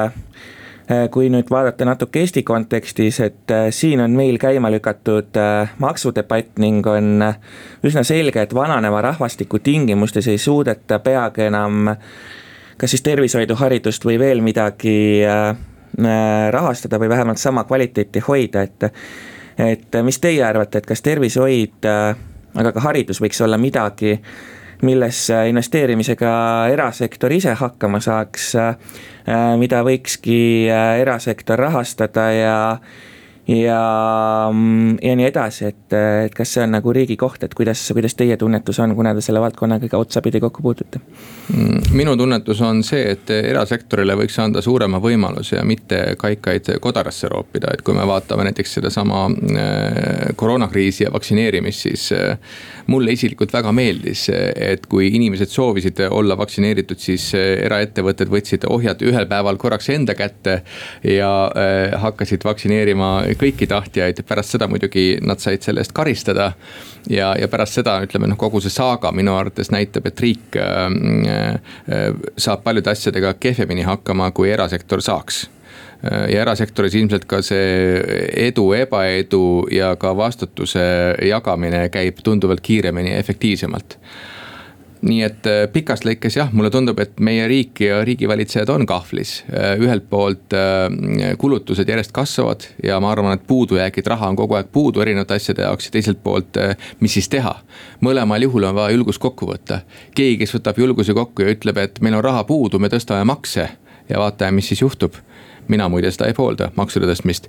kui 1.13 1.27
nüüd 1.29 1.51
vaadata 1.53 1.85
natuke 1.85 2.23
Eesti 2.23 2.41
kontekstis, 2.41 3.19
et 3.21 3.51
siin 3.77 4.01
on 4.01 4.15
meil 4.17 4.39
käima 4.41 4.71
lükatud 4.73 5.37
maksudebatt 5.77 6.57
ning 6.57 6.87
on 6.89 7.21
üsna 7.85 8.01
selge, 8.01 8.41
et 8.41 8.55
vananeva 8.57 9.03
rahvastiku 9.05 9.59
tingimustes 9.61 10.31
ei 10.33 10.41
suudeta 10.41 10.97
peagi 11.05 11.45
enam 11.45 11.91
kas 12.81 12.89
siis 12.89 13.05
tervishoidu, 13.05 13.53
haridust 13.61 14.09
või 14.09 14.17
veel 14.17 14.41
midagi 14.41 15.21
rahastada 16.57 16.97
või 16.97 17.13
vähemalt 17.13 17.37
sama 17.37 17.67
kvaliteeti 17.69 18.25
hoida, 18.25 18.65
et 18.65 18.89
et 19.59 19.95
äh, 19.95 20.03
mis 20.03 20.19
teie 20.19 20.43
arvate, 20.45 20.79
et 20.79 20.87
kas 20.87 21.03
tervishoid, 21.05 21.85
äh, 21.87 22.15
aga 22.59 22.71
ka 22.75 22.83
haridus 22.87 23.19
võiks 23.21 23.41
olla 23.43 23.59
midagi, 23.59 24.15
millesse 24.87 25.41
investeerimisega 25.51 26.31
erasektor 26.71 27.33
ise 27.35 27.53
hakkama 27.59 27.99
saaks, 28.03 28.53
äh, 28.55 28.75
mida 29.59 29.83
võikski 29.85 30.39
erasektor 30.71 31.59
rahastada 31.59 32.29
ja 32.33 32.57
ja, 33.49 34.51
ja 35.01 35.15
nii 35.17 35.25
edasi, 35.25 35.65
et, 35.71 35.93
et 36.25 36.35
kas 36.35 36.53
see 36.53 36.63
on 36.65 36.75
nagu 36.75 36.93
riigi 36.93 37.17
koht, 37.19 37.43
et 37.45 37.53
kuidas, 37.57 37.81
kuidas 37.95 38.15
teie 38.17 38.37
tunnetus 38.37 38.79
on, 38.83 38.93
kuna 38.97 39.15
te 39.17 39.23
selle 39.25 39.41
valdkonnaga 39.41 39.89
ka 39.89 40.01
otsapidi 40.01 40.41
kokku 40.43 40.63
puutute? 40.65 41.01
Mm, 41.49 41.95
minu 41.97 42.15
tunnetus 42.19 42.61
on 42.65 42.83
see, 42.85 43.15
et 43.15 43.31
erasektorile 43.33 44.13
võiks 44.19 44.37
anda 44.43 44.61
suurema 44.61 44.99
võimaluse 45.01 45.57
ja 45.57 45.63
mitte 45.65 46.01
kaikaid 46.19 46.69
kodarasse 46.83 47.29
roopida, 47.31 47.73
et 47.73 47.81
kui 47.85 47.97
me 47.97 48.05
vaatame 48.09 48.45
näiteks 48.49 48.75
sedasama 48.79 49.23
äh, 49.29 50.35
koroonakriisi 50.37 51.07
ja 51.07 51.13
vaktsineerimist, 51.13 51.87
siis 51.87 52.09
äh, 52.13 52.37
mulle 52.87 53.15
isiklikult 53.17 53.53
väga 53.53 53.73
meeldis, 53.73 54.27
et 54.29 54.85
kui 54.89 55.09
inimesed 55.15 55.49
soovisid 55.49 56.03
olla 56.09 56.37
vaktsineeritud, 56.37 57.01
siis 57.01 57.31
äh, 57.37 57.55
eraettevõtted 57.65 58.29
võtsid 58.29 58.69
ohjad 58.69 59.01
ühel 59.09 59.25
päeval 59.29 59.57
korraks 59.57 59.89
enda 59.93 60.13
kätte 60.17 60.59
ja 61.03 61.29
hakkasid 62.01 62.43
vaktsineerima 62.45 63.09
kõiki 63.39 63.67
tahtjaid, 63.69 64.21
pärast 64.27 64.55
seda 64.55 64.67
muidugi 64.69 65.19
nad 65.25 65.41
said 65.41 65.63
selle 65.65 65.83
eest 65.83 65.93
karistada. 65.95 66.51
ja, 67.09 67.33
ja 67.39 67.47
pärast 67.47 67.79
seda 67.79 67.99
ütleme 68.03 68.27
noh, 68.27 68.37
kogu 68.37 68.61
see 68.61 68.73
saaga 68.73 69.11
minu 69.15 69.35
arvates 69.37 69.71
näitab, 69.71 70.07
et 70.09 70.19
riik 70.19 70.57
äh, 70.59 70.89
äh, 71.89 72.09
saab 72.37 72.63
paljude 72.63 72.91
asjadega 72.91 73.33
kehvemini 73.39 73.87
hakkama, 73.87 74.31
kui 74.31 74.51
erasektor 74.51 75.01
saaks 75.01 75.45
äh, 76.03 76.27
ja 76.33 76.41
erasektoris 76.41 76.95
ilmselt 76.99 77.25
ka 77.29 77.41
see 77.45 78.01
edu, 78.47 78.71
ebaedu 78.77 79.67
ja 79.71 79.95
ka 79.99 80.15
vastutuse 80.17 80.83
jagamine 81.29 81.87
käib 81.93 82.23
tunduvalt 82.23 82.61
kiiremini 82.61 83.15
ja 83.15 83.23
efektiivsemalt 83.23 83.97
nii 85.01 85.19
et 85.23 85.47
äh, 85.47 85.61
pikas 85.71 86.03
lõikes 86.03 86.35
jah, 86.35 86.49
mulle 86.55 86.71
tundub, 86.73 86.99
et 86.99 87.19
meie 87.23 87.45
riik 87.47 87.79
ja 87.85 88.01
riigivalitsejad 88.07 88.69
on 88.73 88.85
kahvlis. 88.89 89.43
Äh, 89.47 89.71
ühelt 89.79 90.09
poolt 90.11 90.55
äh, 90.55 90.89
kulutused 91.39 91.87
järjest 91.89 92.11
kasvavad 92.15 92.65
ja 92.83 92.99
ma 93.03 93.13
arvan, 93.13 93.37
et 93.37 93.45
puudujäägid, 93.47 94.09
raha 94.11 94.31
on 94.31 94.39
kogu 94.39 94.59
aeg 94.59 94.71
puudu 94.75 95.03
erinevate 95.03 95.39
asjade 95.39 95.63
jaoks 95.63 95.87
ja 95.87 95.95
teiselt 95.95 96.23
poolt, 96.23 96.59
mis 96.99 97.15
siis 97.15 97.29
teha. 97.31 97.55
mõlemal 98.03 98.43
juhul 98.43 98.67
on 98.67 98.75
vaja 98.75 98.95
julgus 98.95 99.19
kokku 99.19 99.47
võtta. 99.47 99.81
keegi, 100.15 100.37
kes 100.43 100.55
võtab 100.57 100.79
julguse 100.79 101.15
kokku 101.15 101.45
ja 101.45 101.55
ütleb, 101.55 101.77
et 101.77 102.01
meil 102.01 102.19
on 102.19 102.23
raha 102.23 102.43
puudu, 102.43 102.79
me 102.79 102.91
tõstame 102.91 103.23
makse 103.23 103.69
ja 104.09 104.19
vaatame, 104.19 104.59
mis 104.59 104.67
siis 104.67 104.81
juhtub 104.81 105.15
mina 105.69 105.85
muide 105.89 106.09
seda 106.11 106.25
ei 106.25 106.33
poolda, 106.33 106.71
maksude 106.75 107.05
tõstmist. 107.05 107.45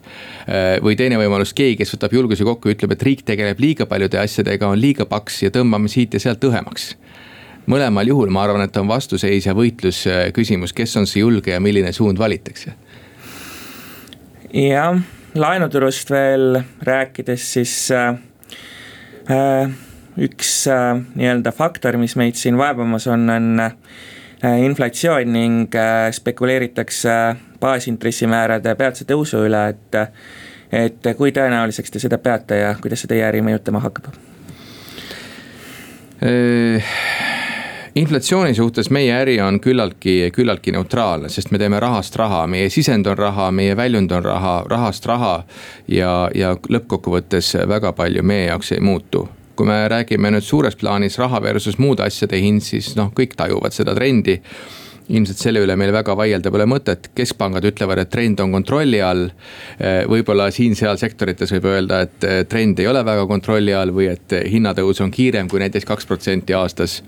või 0.84 0.96
teine 0.96 1.16
võimalus, 1.16 1.54
keegi, 1.56 1.78
kes 1.80 1.94
võtab 1.96 2.12
julguse 2.12 2.44
kokku 2.44 2.68
ja 2.68 2.76
ütleb, 2.76 2.92
et 2.92 3.02
riik 3.02 3.22
tegeleb 3.24 3.60
liiga 3.60 3.86
paljude 3.88 4.20
asjadega, 4.20 4.68
on 4.68 4.80
liiga 4.80 5.06
paks 5.08 5.42
ja 5.42 5.50
tõmbame 5.50 5.88
siit 5.88 6.14
ja 6.14 6.20
sealt 6.20 6.44
õhemaks 6.44 6.94
mõlemal 7.70 8.08
juhul 8.10 8.32
ma 8.34 8.44
arvan, 8.46 8.64
et 8.66 8.76
on 8.80 8.88
vastuseis 8.90 9.46
ja 9.46 9.54
võitlus 9.56 10.04
äh, 10.10 10.28
küsimus, 10.36 10.74
kes 10.76 10.96
on 11.00 11.06
see 11.10 11.22
julge 11.22 11.54
ja 11.54 11.60
milline 11.62 11.92
suund 11.96 12.18
valitakse. 12.18 12.74
jah, 14.54 14.98
laenuturust 15.34 16.10
veel 16.10 16.62
rääkides, 16.86 17.52
siis 17.52 17.76
äh, 17.94 18.14
äh, 19.30 19.70
üks 20.18 20.66
äh, 20.68 20.98
nii-öelda 21.14 21.52
faktor, 21.54 21.96
mis 22.00 22.16
meid 22.18 22.38
siin 22.38 22.58
vaevamas 22.58 23.06
on, 23.10 23.28
on 23.30 23.60
äh, 23.62 23.72
inflatsioon 24.64 25.32
ning 25.32 25.74
äh, 25.74 26.10
spekuleeritakse 26.12 27.16
baasintressimäärade 27.60 28.74
peatse 28.74 29.06
tõusu 29.08 29.44
üle, 29.46 29.68
et 29.74 30.00
et 30.70 31.06
kui 31.18 31.32
tõenäoliseks 31.34 31.90
te 31.90 31.98
seda 31.98 32.20
peate 32.22 32.60
ja 32.60 32.74
kuidas 32.78 33.02
see 33.02 33.10
teie 33.10 33.24
äri 33.26 33.40
mõjutama 33.42 33.82
hakkab? 33.82 34.14
Inflatsiooni 37.94 38.54
suhtes 38.54 38.90
meie 38.90 39.12
äri 39.14 39.40
on 39.42 39.60
küllaltki, 39.60 40.30
küllaltki 40.34 40.72
neutraalne, 40.74 41.28
sest 41.28 41.50
me 41.50 41.58
teeme 41.58 41.80
rahast 41.80 42.16
raha, 42.16 42.44
meie 42.50 42.70
sisend 42.70 43.06
on 43.10 43.18
raha, 43.18 43.50
meie 43.50 43.76
väljund 43.76 44.12
on 44.12 44.24
raha, 44.24 44.54
rahast 44.70 45.06
raha. 45.06 45.34
ja, 45.88 46.30
ja 46.34 46.54
lõppkokkuvõttes 46.68 47.54
väga 47.68 47.92
palju 47.92 48.22
meie 48.22 48.46
jaoks 48.50 48.72
ei 48.72 48.80
muutu 48.80 49.28
kui 49.60 49.66
me 49.68 49.82
räägime 49.92 50.30
nüüd 50.32 50.44
suures 50.46 50.76
plaanis 50.80 51.18
raha 51.20 51.36
versus 51.44 51.76
muude 51.76 52.00
asjade 52.00 52.38
hind, 52.40 52.62
siis 52.64 52.94
noh, 52.96 53.10
kõik 53.12 53.34
tajuvad 53.36 53.74
seda 53.76 53.92
trendi 53.92 54.38
ilmselt 55.10 55.42
selle 55.42 55.60
üle 55.64 55.74
meil 55.76 55.92
väga 55.92 56.14
vaielda 56.16 56.52
pole 56.54 56.64
mõtet, 56.70 57.10
keskpangad 57.18 57.66
ütlevad, 57.68 58.00
et 58.00 58.10
trend 58.12 58.40
on 58.40 58.54
kontrolli 58.54 59.02
all. 59.04 59.26
võib-olla 60.08 60.48
siin-seal 60.54 60.96
sektorites 61.00 61.52
võib 61.56 61.66
öelda, 61.72 62.00
et 62.06 62.48
trend 62.48 62.80
ei 62.80 62.88
ole 62.88 63.04
väga 63.04 63.26
kontrolli 63.28 63.74
all 63.74 63.92
või 63.92 64.10
et 64.14 64.36
hinnatõus 64.48 65.02
on 65.04 65.12
kiirem 65.12 65.50
kui 65.50 65.60
näiteks 65.60 65.88
kaks 65.88 66.08
protsenti 66.08 66.56
aastas 66.56 67.00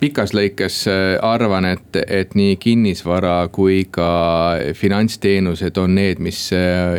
pikas 0.00 0.32
lõikes 0.34 0.82
äh, 0.90 1.16
arvan, 1.22 1.66
et, 1.68 1.98
et 2.06 2.34
nii 2.38 2.56
kinnisvara 2.60 3.48
kui 3.52 3.82
ka 3.90 4.08
finantsteenused 4.78 5.78
on 5.82 5.96
need, 5.98 6.22
mis 6.22 6.48
äh, 6.56 6.98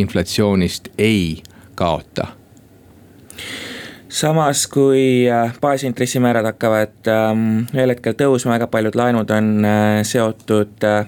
inflatsioonist 0.00 0.92
ei 0.98 1.42
kaota. 1.78 2.32
Samas, 4.08 4.64
kui 4.72 5.28
äh, 5.28 5.52
baasintressimäärad 5.60 6.48
hakkavad 6.48 7.10
ähm, 7.12 7.66
ühel 7.76 7.92
hetkel 7.92 8.16
tõusma, 8.16 8.56
väga 8.56 8.70
paljud 8.72 8.96
laenud 8.96 9.30
on 9.36 9.50
äh, 9.68 9.98
seotud 10.08 10.86
äh, 10.88 11.04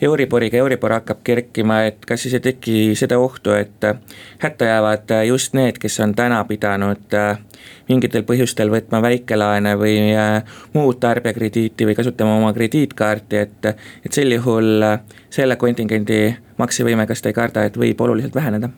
Euriboriga, 0.00 0.56
Euribor 0.56 0.94
hakkab 0.96 1.20
kerkima, 1.24 1.82
et 1.90 2.04
kas 2.08 2.22
siis 2.24 2.34
ei 2.38 2.44
teki 2.44 2.76
seda 2.96 3.18
ohtu, 3.20 3.52
et 3.52 3.84
hätta 4.40 4.68
jäävad 4.70 5.12
just 5.28 5.54
need, 5.54 5.78
kes 5.78 6.00
on 6.00 6.14
täna 6.16 6.40
pidanud 6.48 7.16
mingitel 7.90 8.24
põhjustel 8.24 8.70
võtma 8.72 9.02
väikelaene 9.04 9.74
või 9.78 9.96
muud 10.72 11.00
tarbijakrediiti 11.02 11.88
või 11.88 11.96
kasutama 11.98 12.36
oma 12.38 12.52
krediitkaarti, 12.56 13.40
et, 13.44 13.72
et 14.06 14.12
sel 14.12 14.32
juhul 14.32 14.86
selle 15.30 15.56
kontingendi 15.60 16.22
maksevõime, 16.60 17.06
kas 17.10 17.22
te 17.22 17.32
ei 17.32 17.36
karda, 17.36 17.66
et 17.68 17.76
võib 17.80 18.00
oluliselt 18.00 18.34
väheneda? 18.34 18.70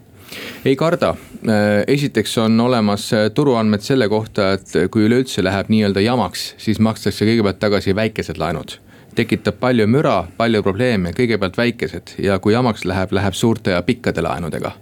ei 0.64 0.76
karda, 0.80 1.10
äh, 1.44 1.82
esiteks 1.92 2.38
on 2.40 2.60
olemas 2.60 3.10
äh, 3.12 3.26
turuandmed 3.34 3.84
selle 3.84 4.08
kohta, 4.08 4.54
et 4.56 4.70
kui 4.90 5.04
üleüldse 5.04 5.44
läheb 5.44 5.68
nii-öelda 5.68 6.00
jamaks, 6.00 6.54
siis 6.62 6.80
makstakse 6.80 7.28
kõigepealt 7.28 7.60
tagasi 7.60 7.92
väikesed 7.96 8.40
laenud 8.40 8.78
tekitab 9.14 9.58
palju 9.60 9.86
müra, 9.90 10.22
palju 10.36 10.62
probleeme, 10.62 11.12
kõigepealt 11.16 11.56
väikesed 11.58 12.16
ja 12.22 12.38
kui 12.38 12.54
jamaks 12.54 12.86
läheb, 12.88 13.12
läheb 13.12 13.36
suurte 13.36 13.76
ja 13.76 13.82
pikkade 13.82 14.24
laenudega. 14.24 14.72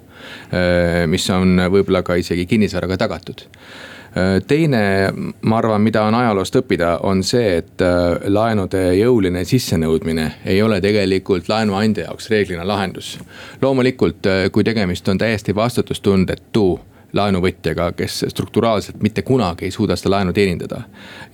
Mis 1.09 1.25
on 1.33 1.57
võib-olla 1.73 2.03
ka 2.05 2.19
isegi 2.21 2.45
kinnisvaraga 2.47 2.99
tagatud 3.01 3.47
teine, 4.47 5.13
ma 5.43 5.59
arvan, 5.59 5.83
mida 5.83 6.03
on 6.03 6.15
ajaloost 6.19 6.57
õppida, 6.61 6.97
on 7.07 7.23
see, 7.27 7.61
et 7.61 7.83
laenude 8.27 8.83
jõuline 8.99 9.45
sissenõudmine 9.47 10.27
ei 10.51 10.63
ole 10.63 10.81
tegelikult 10.83 11.49
laenuandja 11.49 12.09
jaoks 12.09 12.31
reeglina 12.31 12.67
lahendus. 12.67 13.19
loomulikult, 13.63 14.27
kui 14.53 14.65
tegemist 14.65 15.09
on 15.09 15.19
täiesti 15.19 15.55
vastutustundetu 15.55 16.81
laenuvõtjaga, 17.17 17.91
kes 17.99 18.25
strukturaalselt 18.31 19.03
mitte 19.03 19.23
kunagi 19.27 19.67
ei 19.67 19.75
suuda 19.75 19.97
seda 19.99 20.15
laenu 20.17 20.33
teenindada. 20.33 20.83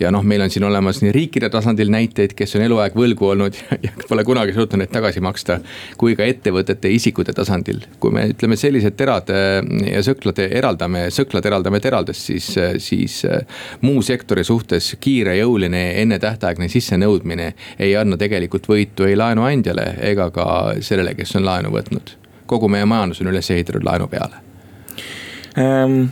ja 0.01 0.11
noh, 0.11 0.23
meil 0.23 0.41
on 0.41 0.51
siin 0.51 0.65
olemas 0.65 1.03
nii 1.03 1.13
riikide 1.13 1.51
tasandil 1.51 1.91
näiteid, 1.93 2.35
kes 2.37 2.57
on 2.57 2.65
eluaeg 2.67 2.97
võlgu 2.97 3.31
olnud 3.33 3.59
ja 3.87 3.93
pole 4.09 4.25
kunagi 4.25 4.55
suutnud 4.57 4.83
neid 4.83 4.93
tagasi 4.93 5.21
maksta. 5.21 5.61
kui 5.97 6.17
ka 6.17 6.25
ettevõtete, 6.25 6.91
isikute 6.93 7.33
tasandil, 7.37 7.83
kui 8.01 8.15
me 8.15 8.27
ütleme 8.33 8.57
sellised 8.57 8.97
terad 8.97 9.31
äh, 9.35 9.61
ja 9.93 10.03
sõklad 10.07 10.41
eraldame, 10.47 11.07
sõklad 11.15 11.47
eraldame 11.47 11.81
teradest, 11.81 12.29
siis, 12.31 12.51
äh, 12.59 12.77
siis 12.79 13.23
äh, 13.25 13.45
muu 13.81 14.03
sektori 14.03 14.45
suhtes 14.45 14.95
kiire, 15.01 15.37
jõuline, 15.41 15.85
ennetähtaegne 16.03 16.69
sissenõudmine 16.73 17.53
ei 17.79 17.97
anna 17.97 18.17
tegelikult 18.17 18.69
võitu 18.71 19.09
ei 19.09 19.17
laenuandjale 19.17 19.93
ega 20.11 20.31
ka 20.31 20.47
sellele, 20.81 21.15
kes 21.19 21.37
on 21.37 21.45
laenu 21.47 21.75
võtnud 21.75 22.17
kogu 22.47 22.69
meie 22.71 22.87
majandus 22.87 23.21
on 23.21 23.33
üles 23.33 23.51
ehitatud 23.51 23.85
laenu 23.87 24.07
peale 24.09 24.46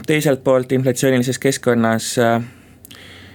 teiselt 0.07 0.44
poolt 0.44 0.72
inflatsioonilises 0.72 1.38
keskkonnas 1.38 2.18
äh, 2.18 2.42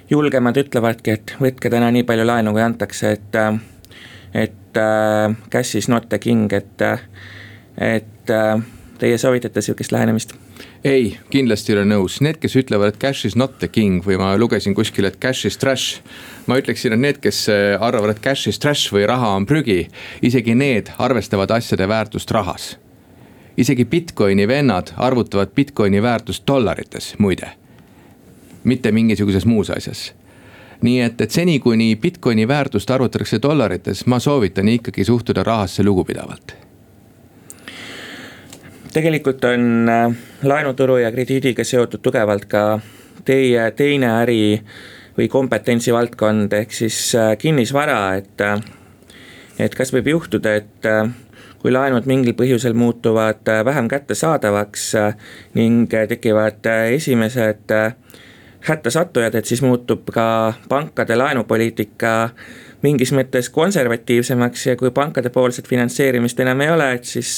julgemad 0.10 0.58
ütlevadki, 0.58 1.14
et 1.14 1.36
võtke 1.42 1.70
täna 1.70 1.92
nii 1.94 2.06
palju 2.08 2.26
laenu, 2.26 2.54
kui 2.56 2.64
antakse, 2.66 3.12
et, 3.18 3.38
äh, 3.38 3.60
et 4.34 4.80
äh, 4.82 5.36
cash 5.54 5.78
is 5.78 5.90
not 5.90 6.10
the 6.10 6.20
king, 6.20 6.50
et, 6.54 6.82
et 7.78 8.34
teie 9.00 9.18
soovitate 9.22 9.62
sihukest 9.62 9.94
lähenemist? 9.94 10.34
ei, 10.84 11.14
kindlasti 11.30 11.74
ei 11.74 11.78
ole 11.78 11.86
nõus, 11.92 12.18
need, 12.26 12.40
kes 12.42 12.58
ütlevad, 12.58 12.94
et 12.94 13.00
cash 13.02 13.30
is 13.30 13.38
not 13.38 13.60
the 13.62 13.68
king 13.68 14.02
või 14.06 14.18
ma 14.18 14.34
lugesin 14.40 14.74
kuskil, 14.74 15.06
et 15.06 15.22
cash 15.22 15.46
is 15.46 15.62
trash. 15.62 16.02
ma 16.48 16.58
ütleksin, 16.58 16.96
et 16.96 17.06
need, 17.06 17.22
kes 17.22 17.46
arvavad, 17.78 18.16
et 18.16 18.24
cash 18.24 18.50
is 18.50 18.60
trash 18.60 18.90
või 18.96 19.06
raha 19.08 19.36
on 19.38 19.46
prügi, 19.46 19.84
isegi 20.26 20.58
need 20.58 20.90
arvestavad 20.98 21.52
asjade 21.60 21.88
väärtust 21.88 22.32
rahas 22.32 22.78
isegi 23.60 23.86
Bitcoini 23.86 24.48
vennad 24.48 24.94
arvutavad 24.98 25.52
Bitcoini 25.56 26.02
väärtust 26.02 26.48
dollarites, 26.48 27.16
muide. 27.20 27.52
mitte 28.64 28.92
mingisuguses 28.92 29.46
muus 29.46 29.70
asjas 29.70 30.14
nii 30.82 31.02
et, 31.02 31.22
et 31.22 31.32
seni, 31.32 31.60
kuni 31.60 31.96
Bitcoini 31.96 32.48
väärtust 32.48 32.92
arvutatakse 32.92 33.40
dollarites, 33.42 34.06
ma 34.06 34.20
soovitan 34.20 34.68
ikkagi 34.68 35.04
suhtuda 35.04 35.44
rahasse 35.44 35.84
lugupidavalt. 35.84 36.56
tegelikult 38.94 39.44
on 39.46 39.90
äh, 39.90 40.16
laenuturu 40.44 40.98
ja 40.98 41.12
krediidiga 41.12 41.64
seotud 41.64 42.02
tugevalt 42.02 42.46
ka 42.50 42.80
teie 43.26 43.72
teine 43.72 44.08
äri 44.24 44.62
või 45.18 45.28
kompetentsivaldkond 45.30 46.54
ehk 46.54 46.74
siis 46.74 47.16
äh, 47.16 47.38
kinnisvara, 47.38 48.16
et. 48.16 48.42
Äh, 48.42 48.60
et 49.60 49.76
kas 49.76 49.92
võib 49.92 50.08
juhtuda, 50.08 50.54
et 50.56 50.88
kui 51.60 51.74
laenud 51.74 52.08
mingil 52.08 52.36
põhjusel 52.40 52.76
muutuvad 52.78 53.48
äh, 53.52 53.64
vähem 53.66 53.88
kättesaadavaks 53.92 54.86
äh, 54.96 55.16
ning 55.54 55.94
äh, 55.94 56.08
tekivad 56.08 56.66
esimesed 56.96 57.76
hätta-sattujad, 58.68 59.36
et 59.36 59.46
siis 59.46 59.62
muutub 59.64 60.10
ka 60.14 60.54
pankade 60.70 61.16
laenupoliitika 61.16 62.30
mingis 62.84 63.12
mõttes 63.16 63.52
konservatiivsemaks 63.52 64.66
ja 64.68 64.76
kui 64.80 64.92
pankadepoolset 64.96 65.68
finantseerimist 65.68 66.40
enam 66.40 66.64
ei 66.64 66.72
ole, 66.72 66.94
et 66.96 67.08
siis 67.08 67.34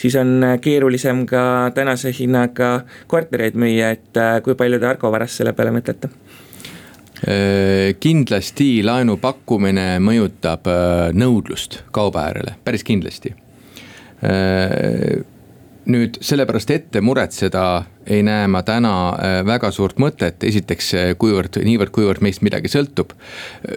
siis 0.00 0.16
on 0.16 0.40
keerulisem 0.60 1.26
ka 1.28 1.42
tänase 1.76 2.12
hinnaga 2.18 2.70
kortereid 3.06 3.56
müüa, 3.56 3.90
et 3.96 4.20
kui 4.44 4.56
palju 4.56 4.80
te 4.80 4.88
Argo 4.88 5.12
Varast 5.12 5.40
selle 5.40 5.52
peale 5.52 5.76
mõtlete? 5.76 6.08
Äh, 7.28 7.98
kindlasti 8.00 8.80
laenu 8.80 9.18
pakkumine 9.20 9.98
mõjutab 10.00 10.64
äh, 10.72 11.10
nõudlust 11.12 11.82
kauba 11.92 12.30
äärele, 12.30 12.54
päris 12.64 12.84
kindlasti. 12.86 13.34
Äh, 14.24 15.20
nüüd 15.90 16.16
sellepärast 16.24 16.72
ette 16.72 17.02
muretseda 17.04 17.64
ei 18.08 18.22
näe 18.24 18.46
ma 18.48 18.62
täna 18.64 18.92
väga 19.44 19.70
suurt 19.74 19.98
mõtet, 20.00 20.44
esiteks 20.46 20.90
kuivõrd, 21.20 21.56
niivõrd, 21.64 21.90
kuivõrd 21.92 22.22
meist 22.24 22.44
midagi 22.46 22.70
sõltub. 22.70 23.12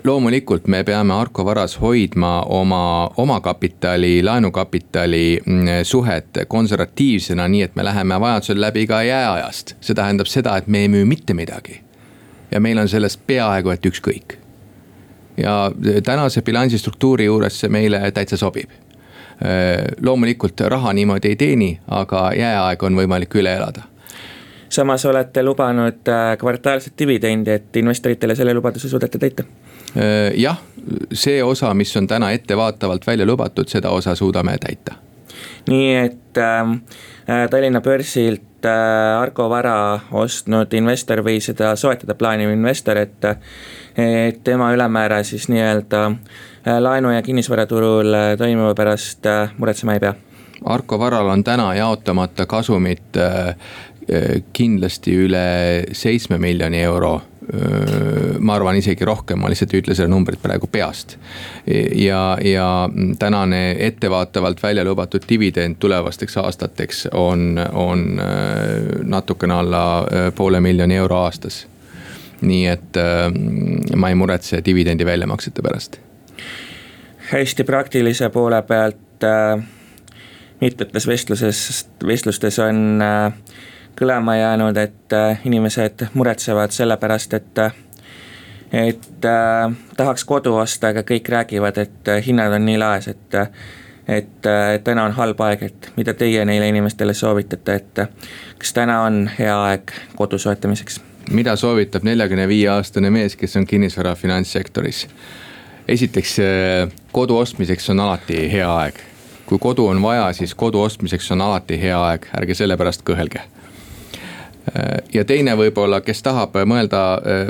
loomulikult 0.03 0.67
me 0.67 0.83
peame 0.83 1.15
Arko 1.15 1.45
Varas 1.45 1.79
hoidma 1.81 2.41
oma 2.47 3.09
omakapitali, 3.17 4.21
laenukapitali 4.23 5.41
mm, 5.45 5.71
suhet 5.83 6.43
konservatiivsena, 6.47 7.47
nii 7.47 7.63
et 7.67 7.75
me 7.75 7.83
läheme 7.83 8.19
vajadusel 8.19 8.61
läbi 8.61 8.85
ka 8.87 9.03
jääajast. 9.03 9.75
see 9.81 9.95
tähendab 9.95 10.27
seda, 10.27 10.57
et 10.57 10.67
me 10.67 10.85
ei 10.85 10.87
müü 10.87 11.05
mitte 11.05 11.33
midagi 11.33 11.82
ja 12.53 12.59
meil 12.59 12.77
on 12.77 12.89
sellest 12.89 13.21
peaaegu 13.27 13.73
et 13.73 13.85
ükskõik. 13.85 14.37
ja 15.37 15.71
tänase 16.03 16.41
bilansistruktuuri 16.41 17.25
juures 17.25 17.59
see 17.59 17.69
meile 17.69 18.11
täitsa 18.11 18.37
sobib. 18.37 18.69
loomulikult 20.01 20.59
raha 20.59 20.93
niimoodi 20.93 21.27
ei 21.27 21.35
teeni, 21.35 21.79
aga 21.87 22.31
jääaeg 22.37 22.83
on 22.83 22.95
võimalik 22.95 23.35
üle 23.35 23.55
elada 23.55 23.89
samas 24.73 25.05
olete 25.05 25.43
lubanud 25.43 26.07
äh, 26.09 26.37
kvartaalset 26.37 26.93
dividendi, 26.99 27.51
et 27.51 27.75
investoritele 27.77 28.35
selle 28.35 28.53
lubaduse 28.53 28.89
suudate 28.89 29.17
täita? 29.17 29.43
jah, 30.35 30.57
see 31.13 31.43
osa, 31.43 31.73
mis 31.77 31.91
on 31.97 32.07
täna 32.07 32.31
ettevaatavalt 32.33 33.07
välja 33.07 33.25
lubatud, 33.25 33.69
seda 33.69 33.89
osa 33.93 34.15
suudame 34.15 34.57
täita. 34.57 34.95
Nii 35.67 35.93
et 35.95 36.41
ähm, 36.41 36.79
äh, 37.27 37.47
Tallinna 37.49 37.81
börsilt 37.81 38.53
Äh, 38.65 39.21
Argo 39.21 39.49
vara 39.49 39.99
ostnud 40.15 40.71
investor 40.77 41.19
või 41.25 41.41
seda 41.43 41.73
soetada 41.75 42.15
plaaniv 42.15 42.51
investor, 42.53 42.97
et, 43.01 43.25
et 43.99 44.39
tema 44.43 44.69
ülemäära 44.71 45.19
siis 45.27 45.49
nii-öelda 45.51 46.03
äh, 46.07 46.77
laenu 46.79 47.11
ja 47.11 47.21
kinnisvaraturul 47.25 48.13
äh, 48.15 48.29
toimuva 48.39 48.71
pärast 48.77 49.27
muretsema 49.57 49.97
ei 49.97 50.03
pea. 50.05 50.13
Arko 50.63 50.99
varal 50.99 51.27
on 51.27 51.43
täna 51.43 51.73
jaotamata 51.75 52.45
kasumit 52.47 53.17
kindlasti 54.53 55.15
üle 55.25 55.43
seitsme 55.95 56.37
miljoni 56.39 56.79
euro 56.83 57.17
ma 58.39 58.55
arvan 58.55 58.77
isegi 58.79 59.05
rohkem, 59.05 59.39
ma 59.39 59.49
lihtsalt 59.51 59.73
ei 59.73 59.81
ütle 59.83 59.95
seda 59.97 60.07
numbrit 60.11 60.41
praegu 60.41 60.67
peast. 60.71 61.17
ja, 61.95 62.37
ja 62.43 62.67
tänane 63.19 63.75
ettevaatavalt 63.87 64.63
välja 64.63 64.85
lubatud 64.85 65.25
dividend 65.29 65.75
tulevasteks 65.79 66.37
aastateks 66.37 67.07
on, 67.11 67.59
on 67.73 68.21
natukene 69.03 69.53
alla 69.53 69.83
poole 70.35 70.61
miljoni 70.61 70.95
euro 70.95 71.17
aastas. 71.25 71.67
nii 72.41 72.65
et 72.67 72.99
ma 73.95 74.09
ei 74.09 74.15
muretse 74.15 74.61
dividendi 74.65 75.05
väljamaksete 75.05 75.61
pärast. 75.61 75.99
hästi 77.31 77.63
praktilise 77.63 78.29
poole 78.29 78.61
pealt 78.61 79.27
mitmetes 80.63 81.07
vestluses, 81.07 81.87
vestlustes 82.07 82.59
on 82.59 83.01
äh, 83.01 83.33
kõlama 83.99 84.35
jäänud, 84.35 84.77
et 84.77 85.13
äh, 85.13 85.39
inimesed 85.45 86.07
muretsevad 86.13 86.71
selle 86.71 86.97
pärast, 86.97 87.33
et 87.33 87.57
et 88.73 89.25
äh, 89.25 89.73
tahaks 89.97 90.25
kodu 90.25 90.55
osta, 90.55 90.87
aga 90.87 91.03
kõik 91.05 91.29
räägivad, 91.29 91.77
et 91.77 92.07
äh, 92.07 92.25
hinnad 92.25 92.53
on 92.53 92.65
nii 92.65 92.77
laes, 92.77 93.07
et 93.07 93.39
et, 94.07 94.45
et 94.45 94.83
täna 94.83 95.05
on 95.05 95.13
halb 95.15 95.39
aeg, 95.41 95.61
et 95.63 95.91
mida 95.95 96.13
teie 96.13 96.45
neile 96.45 96.67
inimestele 96.67 97.13
soovitate, 97.13 97.75
et 97.75 98.01
kas 98.59 98.73
täna 98.73 99.01
on 99.05 99.29
hea 99.39 99.55
aeg 99.69 99.93
kodu 100.15 100.37
soetamiseks? 100.37 100.99
mida 101.31 101.55
soovitab 101.55 102.03
neljakümne 102.03 102.47
viie 102.47 102.67
aastane 102.69 103.09
mees, 103.09 103.35
kes 103.35 103.55
on 103.55 103.67
kinnisvara 103.67 104.15
finantssektoris? 104.15 105.07
esiteks, 105.87 106.37
kodu 107.11 107.37
ostmiseks 107.37 107.89
on 107.89 107.99
alati 107.99 108.51
hea 108.51 108.75
aeg. 108.75 108.99
kui 109.45 109.59
kodu 109.59 109.87
on 109.87 110.01
vaja, 110.01 110.33
siis 110.33 110.55
kodu 110.55 110.81
ostmiseks 110.81 111.31
on 111.31 111.41
alati 111.41 111.79
hea 111.81 112.05
aeg, 112.09 112.27
ärge 112.41 112.59
selle 112.59 112.77
pärast 112.77 113.07
kõhelge 113.07 113.45
ja 115.13 115.25
teine 115.27 115.55
võib-olla, 115.59 115.99
kes 116.01 116.23
tahab 116.23 116.55
mõelda 116.69 117.01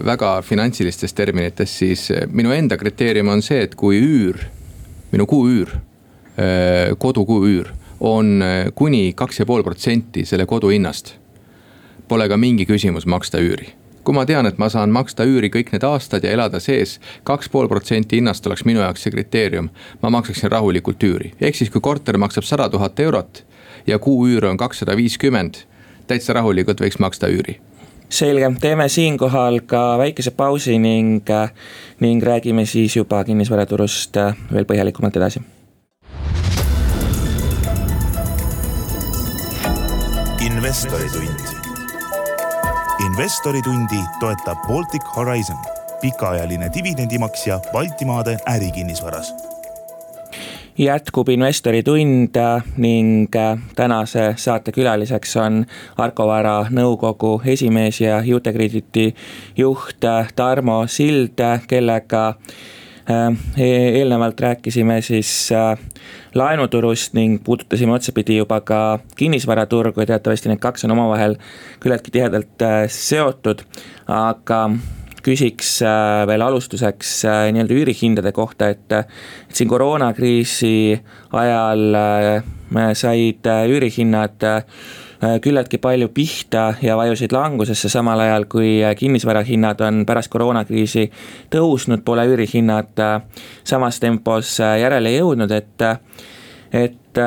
väga 0.05 0.35
finantsilistes 0.41 1.13
terminites, 1.13 1.77
siis 1.79 2.07
minu 2.31 2.51
enda 2.55 2.77
kriteerium 2.77 3.29
on 3.29 3.43
see, 3.45 3.61
et 3.67 3.75
kui 3.77 3.99
üür, 4.01 4.41
minu 5.11 5.27
kuuüür, 5.29 5.75
kodu 6.97 7.25
kuuüür 7.29 7.69
on 8.03 8.41
kuni 8.75 9.13
kaks 9.15 9.43
ja 9.43 9.45
pool 9.45 9.63
protsenti 9.63 10.25
selle 10.25 10.49
kodu 10.49 10.73
hinnast. 10.73 11.13
Pole 12.09 12.27
ka 12.27 12.37
mingi 12.37 12.65
küsimus 12.67 13.05
maksta 13.05 13.39
üüri 13.39 13.69
kui 14.03 14.15
ma 14.15 14.25
tean, 14.27 14.47
et 14.47 14.59
ma 14.59 14.67
saan 14.71 14.91
maksta 14.93 15.25
üüri 15.27 15.49
kõik 15.51 15.71
need 15.73 15.83
aastad 15.87 16.25
ja 16.25 16.33
elada 16.35 16.59
sees, 16.63 16.97
kaks 17.27 17.49
pool 17.51 17.69
protsenti 17.71 18.19
hinnast 18.19 18.45
oleks 18.47 18.65
minu 18.67 18.83
jaoks 18.83 19.05
see 19.05 19.13
kriteerium. 19.13 19.69
ma 20.01 20.09
maksaksin 20.09 20.51
rahulikult 20.51 21.03
üüri, 21.03 21.33
ehk 21.39 21.55
siis 21.55 21.69
kui 21.71 21.81
korter 21.81 22.17
maksab 22.17 22.43
sada 22.43 22.69
tuhat 22.69 22.99
eurot 22.99 23.43
ja 23.87 23.99
kuuüür 23.99 24.45
on 24.45 24.57
kakssada 24.57 24.97
viiskümmend, 24.97 25.63
täitsa 26.07 26.33
rahulikult 26.33 26.81
võiks 26.81 26.99
maksta 26.99 27.29
üüri. 27.31 27.59
Selge, 28.13 28.51
teeme 28.61 28.85
siinkohal 28.89 29.63
ka 29.65 29.97
väikese 29.97 30.31
pausi 30.37 30.77
ning, 30.79 31.29
ning 31.99 32.23
räägime 32.23 32.65
siis 32.69 32.95
juba 32.95 33.23
kinnisvaraturust 33.23 34.19
veel 34.53 34.69
põhjalikumalt 34.69 35.17
edasi. 35.17 35.41
investoritund 40.43 41.63
investoritundi 43.05 43.99
toetab 44.19 44.57
Baltic 44.67 45.03
Horizon, 45.15 45.57
pikaajaline 46.01 46.69
dividendimaksja 46.73 47.59
Baltimaade 47.73 48.37
ärikinnisvaras 48.47 49.33
jätkub 50.77 51.29
investoritund 51.29 52.37
ning 52.77 53.29
tänase 53.75 54.33
saate 54.37 54.71
külaliseks 54.71 55.35
on 55.37 55.65
Arko 55.97 56.27
Vara 56.27 56.65
nõukogu 56.69 57.41
esimees 57.45 58.01
ja 58.01 58.21
Jutekrediti 58.25 59.15
juht 59.57 60.05
Tarmo 60.35 60.83
Sild, 60.87 61.39
kellega 61.67 62.33
Äh, 63.09 63.37
e-, 63.57 63.99
eelnevalt 63.99 64.39
rääkisime 64.39 65.01
siis 65.01 65.51
äh, 65.51 65.79
laenuturust 66.35 67.13
ning 67.13 67.41
puudutasime 67.43 67.91
otsapidi 67.93 68.37
juba 68.37 68.61
ka 68.61 68.99
kinnisvaraturgu 69.19 69.99
ja 69.99 70.05
teatavasti 70.05 70.47
need 70.49 70.61
kaks 70.63 70.85
on 70.87 70.91
omavahel 70.95 71.35
küllaltki 71.83 72.13
tihedalt 72.15 72.63
äh, 72.63 72.85
seotud, 72.87 73.65
aga 74.07 74.69
küsiks 75.23 75.77
veel 76.27 76.43
alustuseks 76.43 77.21
nii-öelda 77.55 77.77
üürihindade 77.79 78.33
kohta, 78.35 78.73
et, 78.73 78.91
et 78.91 79.55
siin 79.55 79.69
koroonakriisi 79.71 80.73
ajal 81.39 81.97
said 82.99 83.47
üürihinnad 83.71 84.43
Äh, 85.23 85.37
küllaltki 85.39 85.77
palju 85.79 86.09
pihta 86.11 86.73
ja 86.81 86.97
vajusid 86.99 87.31
langusesse, 87.31 87.87
samal 87.89 88.19
ajal 88.19 88.43
kui 88.51 88.81
äh, 88.83 88.95
kinnisvarahinnad 88.97 89.79
on 89.85 90.01
pärast 90.09 90.31
koroonakriisi 90.33 91.05
tõusnud, 91.53 92.01
pole 92.03 92.25
üürihinnad 92.27 92.99
äh, 92.99 93.45
samas 93.63 94.01
tempos 94.03 94.57
järele 94.59 95.13
jõudnud, 95.13 95.53
et, 95.55 95.85
et 96.75 97.21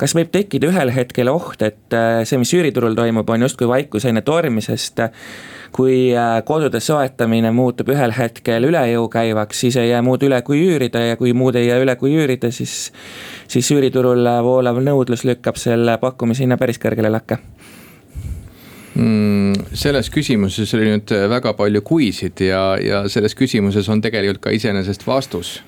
kas 0.00 0.14
võib 0.16 0.30
tekkida 0.32 0.70
ühel 0.70 0.92
hetkel 0.94 1.28
oht, 1.32 1.62
et 1.62 1.96
see, 2.24 2.38
mis 2.40 2.52
üüriturul 2.56 2.96
toimub, 2.96 3.28
on 3.28 3.44
justkui 3.44 3.68
vaikusene 3.68 4.22
tormisest 4.24 5.04
kui 5.76 6.10
kodude 6.48 6.80
soetamine 6.82 7.52
muutub 7.54 7.92
ühel 7.94 8.14
hetkel 8.16 8.66
üle 8.66 8.82
jõu 8.90 9.06
käivaks, 9.12 9.60
siis 9.64 9.76
ei 9.78 9.92
jää 9.92 10.02
muud 10.02 10.24
üle 10.26 10.40
kui 10.46 10.62
üürida 10.64 11.04
ja 11.12 11.18
kui 11.20 11.34
muud 11.36 11.58
ei 11.60 11.68
jää 11.68 11.78
üle 11.84 11.94
kui 12.00 12.14
üürida, 12.16 12.50
siis 12.54 12.90
siis 13.50 13.70
üüriturul 13.74 14.26
voolav 14.44 14.80
nõudlus 14.82 15.24
lükkab 15.26 15.58
selle 15.60 15.96
pakkumise 16.02 16.44
hinna 16.44 16.58
päris 16.60 16.80
kõrgele 16.82 17.10
lakke 17.12 17.38
mm,? 18.94 19.70
selles 19.74 20.10
küsimuses 20.12 20.74
oli 20.76 20.90
nüüd 20.90 21.14
väga 21.30 21.54
palju 21.58 21.82
kuisid 21.86 22.42
ja, 22.46 22.62
ja 22.82 23.02
selles 23.10 23.36
küsimuses 23.38 23.88
on 23.90 24.02
tegelikult 24.02 24.44
ka 24.48 24.54
iseenesest 24.54 25.06
vastus 25.06 25.58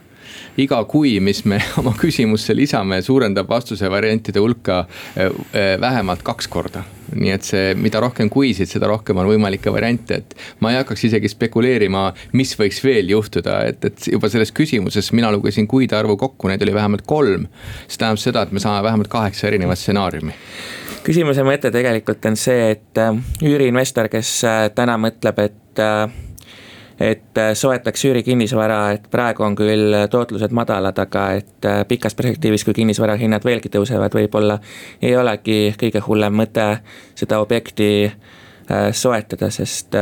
iga 0.60 0.82
kui, 0.84 1.18
mis 1.20 1.44
me 1.48 1.60
oma 1.80 1.94
küsimusse 1.98 2.56
lisame, 2.56 3.00
suurendab 3.02 3.48
vastuse 3.48 3.90
variantide 3.90 4.42
hulka 4.42 4.82
eh, 5.16 5.30
eh, 5.52 5.76
vähemalt 5.80 6.24
kaks 6.26 6.50
korda 6.52 6.84
nii 7.12 7.32
et 7.34 7.44
see, 7.44 7.72
mida 7.76 8.00
rohkem 8.00 8.30
kuisid, 8.32 8.70
seda 8.70 8.88
rohkem 8.88 9.18
on 9.20 9.28
võimalikke 9.28 9.72
variante, 9.72 10.22
et 10.22 10.36
ma 10.64 10.70
ei 10.72 10.78
hakkaks 10.78 11.04
isegi 11.10 11.28
spekuleerima, 11.28 12.06
mis 12.38 12.54
võiks 12.56 12.80
veel 12.84 13.12
juhtuda, 13.12 13.58
et, 13.68 13.84
et 13.84 14.06
juba 14.14 14.30
selles 14.32 14.52
küsimuses 14.56 15.12
mina 15.12 15.28
lugesin 15.34 15.68
kuide 15.68 15.98
arvu 15.98 16.16
kokku, 16.20 16.48
neid 16.48 16.64
oli 16.64 16.72
vähemalt 16.72 17.04
kolm. 17.04 17.48
see 17.86 18.00
tähendab 18.00 18.22
seda, 18.22 18.46
et 18.46 18.56
me 18.56 18.64
saame 18.64 18.80
vähemalt 18.86 19.12
kaheksa 19.12 19.50
erinevat 19.50 19.80
stsenaariumi 19.80 20.32
küsimuse 21.02 21.42
mõte 21.42 21.72
tegelikult 21.74 22.24
on 22.30 22.36
see, 22.38 22.70
et 22.76 22.98
äh, 23.02 23.16
üüriinvestor, 23.42 24.08
kes 24.08 24.36
täna 24.76 24.94
mõtleb, 25.02 25.40
et 25.42 25.82
et 27.02 27.38
äh, 27.38 27.52
soetaks 27.54 28.04
üürikinnisvara, 28.04 28.78
et 28.96 29.06
praegu 29.10 29.42
on 29.46 29.56
küll 29.58 29.96
tootlused 30.10 30.54
madalad, 30.54 30.98
aga 31.02 31.24
et 31.40 31.66
äh, 31.68 31.82
pikas 31.88 32.14
perspektiivis, 32.18 32.64
kui 32.64 32.76
kinnisvara 32.76 33.16
hinnad 33.20 33.44
veelgi 33.46 33.72
tõusevad, 33.72 34.14
võib-olla 34.14 34.58
ei 35.02 35.16
olegi 35.18 35.74
kõige 35.80 36.02
hullem 36.06 36.36
mõte 36.42 36.68
seda 37.18 37.40
objekti 37.42 37.90
äh, 38.06 38.90
soetada, 38.94 39.50
sest, 39.50 39.98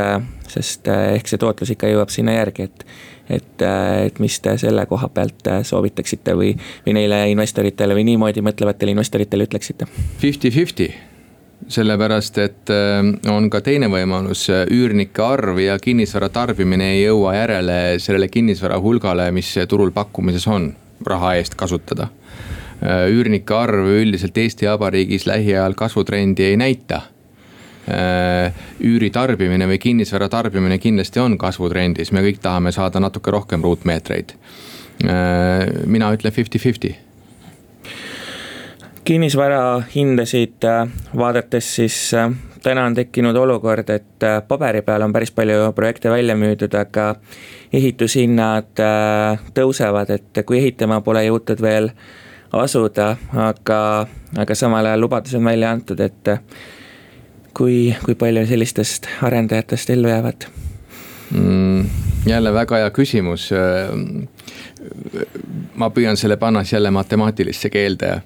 sest 0.51 0.91
ehk 0.91 1.31
see 1.31 1.41
tootlus 1.41 1.73
ikka 1.73 1.89
jõuab 1.91 2.13
sinna 2.13 2.37
järgi, 2.37 2.69
et 2.69 2.85
et, 3.31 3.63
et 3.63 4.17
mis 4.19 4.33
te 4.43 4.57
selle 4.59 4.83
koha 4.89 5.07
pealt 5.13 5.47
soovitaksite 5.63 6.33
või, 6.35 6.49
või 6.83 6.97
neile 6.97 7.21
investoritele 7.31 7.95
või 7.95 8.03
niimoodi 8.09 8.43
mõtlevatele 8.43 8.91
investoritele 8.91 9.45
ütleksite? 9.47 9.87
Fifty-fifty 10.19 10.89
sellepärast, 11.71 12.37
et 12.41 12.71
äh, 12.73 12.99
on 13.31 13.49
ka 13.51 13.61
teine 13.65 13.89
võimalus, 13.91 14.47
üürnike 14.49 15.23
arv 15.25 15.59
ja 15.61 15.77
kinnisvara 15.81 16.31
tarbimine 16.33 16.91
ei 16.95 17.03
jõua 17.05 17.35
järele 17.37 17.77
sellele 18.01 18.29
kinnisvara 18.31 18.79
hulgale, 18.81 19.29
mis 19.35 19.53
turul 19.69 19.93
pakkumises 19.95 20.47
on, 20.51 20.71
raha 21.07 21.35
eest 21.39 21.55
kasutada. 21.59 22.09
Äh, 22.81 23.07
üürnike 23.13 23.55
arv 23.55 23.89
üldiselt 24.01 24.37
Eesti 24.37 24.69
Vabariigis 24.69 25.27
lähiajal 25.29 25.77
kasvutrendi 25.77 26.49
ei 26.49 26.57
näita 26.59 27.03
äh, 27.85 28.65
üüri 28.81 29.11
tarbimine 29.13 29.69
või 29.69 29.79
kinnisvara 29.81 30.29
tarbimine 30.31 30.79
kindlasti 30.81 31.23
on 31.23 31.37
kasvutrendis, 31.41 32.11
me 32.11 32.25
kõik 32.25 32.41
tahame 32.41 32.73
saada 32.75 33.03
natuke 33.03 33.31
rohkem 33.31 33.63
ruutmeetreid. 33.63 34.35
mina 35.89 36.11
ütlen 36.13 36.29
fifty-fifty 36.29 36.91
kinnisvara 39.03 39.83
hindasid 39.95 40.63
äh, 40.63 40.87
vaadates, 41.17 41.75
siis 41.75 42.13
äh, 42.13 42.31
täna 42.63 42.85
on 42.85 42.95
tekkinud 42.95 43.35
olukord, 43.35 43.89
et 43.89 44.23
äh, 44.23 44.41
paberi 44.47 44.81
peal 44.81 45.01
on 45.01 45.13
päris 45.13 45.31
palju 45.31 45.71
projekte 45.75 46.09
välja 46.09 46.35
müüdud, 46.37 46.75
aga 46.77 47.15
ehitushinnad 47.73 48.83
tõusevad, 49.57 50.11
et 50.13 50.43
kui 50.45 50.59
ehitama 50.59 51.01
pole 51.01 51.23
jõutud 51.25 51.61
veel 51.61 51.89
asuda, 52.51 53.15
aga, 53.47 53.81
aga 54.37 54.55
samal 54.55 54.85
ajal 54.85 55.05
lubadus 55.05 55.37
on 55.39 55.45
välja 55.47 55.71
antud, 55.71 55.99
et 56.03 56.35
kui, 57.57 57.95
kui 58.05 58.15
palju 58.15 58.45
sellistest 58.49 59.09
arendajatest 59.23 59.89
ellu 59.95 60.11
jäävad 60.11 60.47
mm,? 61.31 61.85
jälle 62.25 62.53
väga 62.53 62.77
hea 62.77 62.89
küsimus 62.93 63.47
ma 65.75 65.89
püüan 65.93 66.17
selle 66.17 66.37
panna 66.41 66.63
siis 66.63 66.73
jälle 66.77 66.91
matemaatilisse 66.91 67.69
keelde. 67.69 68.21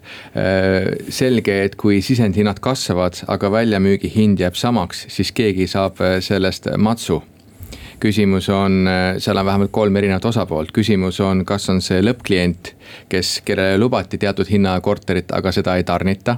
selge, 1.09 1.63
et 1.63 1.75
kui 1.75 2.01
sisendhinnad 2.01 2.59
kasvavad, 2.59 3.21
aga 3.27 3.51
väljamüügihind 3.51 4.39
jääb 4.39 4.55
samaks, 4.55 5.05
siis 5.09 5.31
keegi 5.31 5.67
saab 5.67 6.01
sellest 6.19 6.69
matsu 6.77 7.23
küsimus 7.99 8.49
on, 8.51 8.89
seal 9.17 9.37
on 9.37 9.45
vähemalt 9.45 9.71
kolm 9.71 9.95
erinevat 9.95 10.25
osapoolt, 10.25 10.71
küsimus 10.75 11.19
on, 11.23 11.45
kas 11.47 11.69
on 11.71 11.79
see 11.81 12.01
lõppklient, 12.03 12.73
kes, 13.09 13.39
kellele 13.45 13.79
lubati 13.79 14.19
teatud 14.21 14.49
hinnaga 14.51 14.83
korterit, 14.83 15.31
aga 15.31 15.51
seda 15.55 15.75
ei 15.75 15.83
tarnita. 15.83 16.37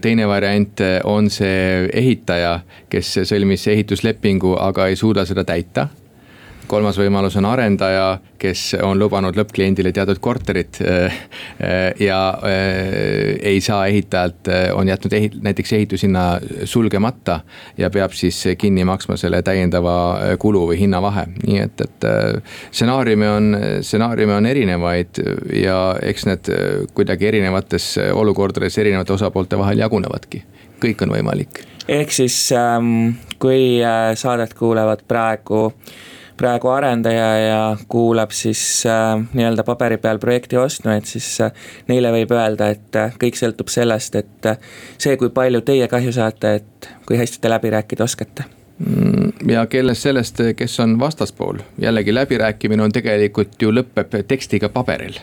teine 0.00 0.28
variant 0.28 0.80
on 1.04 1.30
see 1.30 1.88
ehitaja, 1.92 2.60
kes 2.88 3.18
sõlmis 3.28 3.68
ehituslepingu, 3.68 4.56
aga 4.56 4.86
ei 4.88 4.96
suuda 4.96 5.26
seda 5.28 5.44
täita 5.44 5.88
kolmas 6.68 6.98
võimalus 7.00 7.36
on 7.40 7.46
arendaja, 7.48 8.18
kes 8.38 8.76
on 8.84 8.98
lubanud 9.00 9.36
lõppkliendile 9.38 9.92
teatud 9.94 10.20
korterit 10.22 10.80
äh, 10.84 11.14
äh, 11.64 12.00
ja 12.02 12.20
äh, 12.44 13.38
ei 13.52 13.60
saa 13.64 13.86
ehitajalt, 13.90 14.50
on 14.76 14.88
jätnud 14.88 15.16
ehit-, 15.16 15.38
näiteks 15.42 15.72
ehitushinna 15.78 16.24
sulgemata. 16.64 17.40
ja 17.78 17.90
peab 17.90 18.12
siis 18.12 18.42
kinni 18.58 18.84
maksma 18.84 19.16
selle 19.16 19.42
täiendava 19.42 19.94
kulu 20.38 20.66
või 20.70 20.78
hinnavahe, 20.80 21.26
nii 21.46 21.58
et, 21.62 21.80
et 21.80 22.06
stsenaariume 22.70 23.30
on, 23.30 23.56
stsenaariume 23.80 24.34
on 24.34 24.46
erinevaid 24.46 25.22
ja 25.54 25.78
eks 26.02 26.26
need 26.26 26.50
kuidagi 26.94 27.28
erinevates 27.28 27.90
olukordades 28.12 28.78
erinevate 28.78 29.12
osapoolte 29.12 29.58
vahel 29.58 29.84
jagunevadki, 29.84 30.42
kõik 30.82 31.06
on 31.06 31.16
võimalik 31.16 31.64
ehk 31.88 32.12
siis 32.12 32.36
ähm, 32.52 33.16
kui 33.40 33.80
saadet 34.20 34.54
kuulevad 34.58 35.06
praegu 35.08 35.68
praegu 36.38 36.70
arendaja 36.72 37.28
ja 37.38 37.76
kuulab 37.88 38.30
siis 38.30 38.60
äh, 38.86 39.20
nii-öelda 39.32 39.64
paberi 39.66 39.98
peal 40.02 40.18
projekti 40.18 40.56
ostnuid, 40.56 41.06
siis 41.08 41.40
äh, 41.44 41.52
neile 41.88 42.12
võib 42.14 42.32
öelda, 42.36 42.70
et 42.74 42.96
äh, 42.96 43.16
kõik 43.20 43.38
sõltub 43.38 43.72
sellest, 43.72 44.16
et 44.18 44.50
äh, 44.50 44.60
see, 44.98 45.16
kui 45.20 45.32
palju 45.34 45.60
teie 45.66 45.88
kahju 45.90 46.14
saate, 46.14 46.54
et 46.60 46.90
kui 47.06 47.18
hästi 47.18 47.42
te 47.42 47.50
läbi 47.50 47.72
rääkida 47.74 48.04
oskate. 48.06 48.46
Mm, 48.78 49.32
ja 49.50 49.66
kellest 49.66 50.06
sellest, 50.06 50.42
kes 50.56 50.78
on 50.80 50.98
vastaspool, 51.00 51.58
jällegi 51.82 52.14
läbirääkimine 52.14 52.86
on 52.86 52.94
tegelikult 52.94 53.58
ju 53.62 53.74
lõpeb 53.74 54.20
tekstiga 54.28 54.68
paberil. 54.68 55.18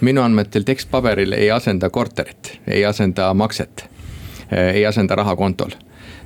minu 0.00 0.22
andmetel 0.22 0.62
tekst 0.62 0.90
paberil 0.90 1.32
ei 1.32 1.50
asenda 1.50 1.90
korterit, 1.90 2.60
ei 2.66 2.84
asenda 2.84 3.34
makset, 3.34 3.88
ei 4.54 4.86
asenda 4.86 5.14
raha 5.14 5.36
kontol 5.36 5.74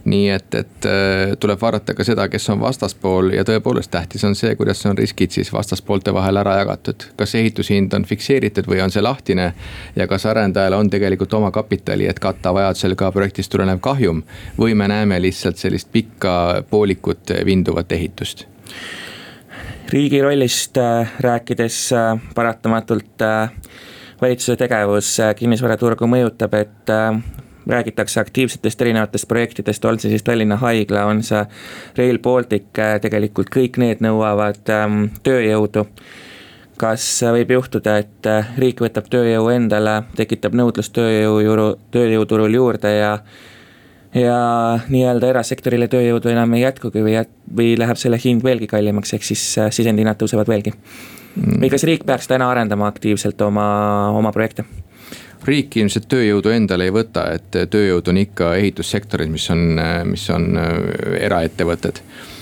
nii 0.05 0.31
et, 0.31 0.55
et 0.55 0.87
äh, 0.87 1.35
tuleb 1.41 1.61
vaadata 1.61 1.95
ka 1.95 2.05
seda, 2.05 2.27
kes 2.29 2.49
on 2.51 2.61
vastaspool 2.61 3.31
ja 3.37 3.45
tõepoolest 3.47 3.91
tähtis 3.93 4.25
on 4.27 4.35
see, 4.39 4.55
kuidas 4.59 4.83
on 4.87 4.99
riskid 4.99 5.31
siis 5.35 5.53
vastaspoolte 5.53 6.15
vahel 6.15 6.41
ära 6.43 6.57
jagatud. 6.59 7.07
kas 7.17 7.35
ehitushind 7.39 7.93
on 7.95 8.05
fikseeritud 8.05 8.67
või 8.67 8.83
on 8.83 8.91
see 8.91 9.03
lahtine 9.03 9.53
ja 9.97 10.07
kas 10.11 10.27
arendajal 10.27 10.75
on 10.79 10.91
tegelikult 10.91 11.35
oma 11.39 11.51
kapitali, 11.51 12.09
et 12.09 12.19
katta 12.19 12.55
vajadusel 12.55 12.97
ka 12.99 13.13
projektist 13.13 13.53
tulenev 13.53 13.81
kahjum. 13.81 14.23
või 14.59 14.75
me 14.75 14.89
näeme 14.89 15.21
lihtsalt 15.23 15.57
sellist 15.57 15.93
pikka 15.93 16.65
poolikut 16.71 17.31
vinduvat 17.45 17.93
ehitust 17.93 18.47
riigi 19.93 20.23
rollist 20.23 20.77
äh, 20.77 21.13
rääkides 21.21 21.93
äh, 21.93 22.19
paratamatult 22.35 23.23
valitsuse 24.23 24.57
tegevus 24.57 25.17
kinnisvaraturgu 25.37 26.07
mõjutab, 26.07 26.55
et 26.55 26.91
räägitakse 27.67 28.21
aktiivsetest 28.21 28.83
erinevatest 28.83 29.29
projektidest, 29.29 29.85
on 29.85 30.01
see 30.01 30.11
siis 30.11 30.23
Tallinna 30.23 30.57
Haigla, 30.57 31.05
on 31.05 31.23
see 31.23 31.45
Rail 31.99 32.19
Baltic, 32.19 32.73
äh, 32.79 32.99
tegelikult 33.01 33.53
kõik 33.55 33.79
need 33.83 34.03
nõuavad 34.05 34.75
ähm, 34.75 35.07
tööjõudu. 35.23 35.87
kas 36.83 37.05
võib 37.23 37.51
juhtuda, 37.55 37.99
et 38.03 38.27
äh, 38.27 38.49
riik 38.59 38.81
võtab 38.83 39.07
tööjõu 39.11 39.49
endale, 39.55 40.03
tekitab 40.17 40.55
nõudlust 40.59 40.93
tööjõu, 40.97 41.77
tööjõuturul 41.95 42.55
juurde 42.55 42.97
ja 42.97 43.17
ja 44.15 44.37
nii-öelda 44.93 45.31
erasektorile 45.33 45.89
tööjõudu 45.89 46.33
enam 46.33 46.53
ei 46.57 46.67
jätkugi 46.67 47.03
või 47.05 47.17
jät-, 47.17 47.33
või 47.57 47.73
läheb 47.81 48.01
selle 48.01 48.19
hind 48.21 48.45
veelgi 48.45 48.69
kallimaks, 48.69 49.15
ehk 49.17 49.25
siis 49.25 49.45
äh, 49.59 49.71
sisendhinnad 49.73 50.21
tõusevad 50.21 50.51
veelgi 50.53 50.75
mm.. 50.75 51.61
või 51.63 51.73
kas 51.73 51.87
riik 51.89 52.05
peaks 52.09 52.29
täna 52.29 52.51
arendama 52.53 52.91
aktiivselt 52.93 53.41
oma, 53.47 53.67
oma 54.19 54.33
projekte? 54.33 54.67
Riik 55.49 55.77
ilmselt 55.77 56.07
tööjõudu 56.11 56.53
endale 56.55 56.87
ei 56.89 56.95
võta, 56.95 57.27
et 57.35 57.57
tööjõud 57.71 58.09
on 58.13 58.21
ikka 58.23 58.55
ehitussektoris, 58.61 59.31
mis 59.33 59.49
on, 59.51 59.65
mis 60.09 60.29
on 60.31 60.53
eraettevõtted. 61.19 62.03
Äh, 62.03 62.42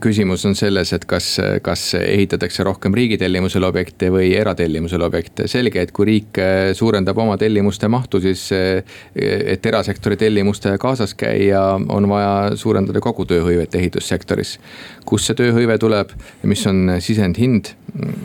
küsimus 0.00 0.44
on 0.44 0.54
selles, 0.56 0.92
et 0.92 1.04
kas, 1.08 1.26
kas 1.64 1.82
ehitatakse 1.96 2.64
rohkem 2.66 2.94
riigi 2.96 3.16
tellimusel 3.20 3.64
objekte 3.64 4.10
või 4.12 4.32
eratellimusel 4.36 5.02
objekte. 5.06 5.48
selge, 5.48 5.80
et 5.80 5.92
kui 5.92 6.06
riik 6.08 6.40
äh, 6.42 6.72
suurendab 6.76 7.18
oma 7.18 7.36
tellimuste 7.40 7.88
mahtu, 7.88 8.20
siis 8.20 8.50
äh, 8.52 8.82
et 9.14 9.66
erasektori 9.66 10.16
tellimustega 10.20 10.78
kaasas 10.78 11.14
käia, 11.14 11.62
on 11.88 12.08
vaja 12.08 12.56
suurendada 12.56 13.00
kogu 13.00 13.24
tööhõivet 13.24 13.74
ehitussektoris. 13.74 14.58
kust 15.04 15.26
see 15.26 15.38
tööhõive 15.40 15.78
tuleb, 15.78 16.12
mis 16.42 16.66
on 16.66 16.98
sisendhind? 17.00 17.74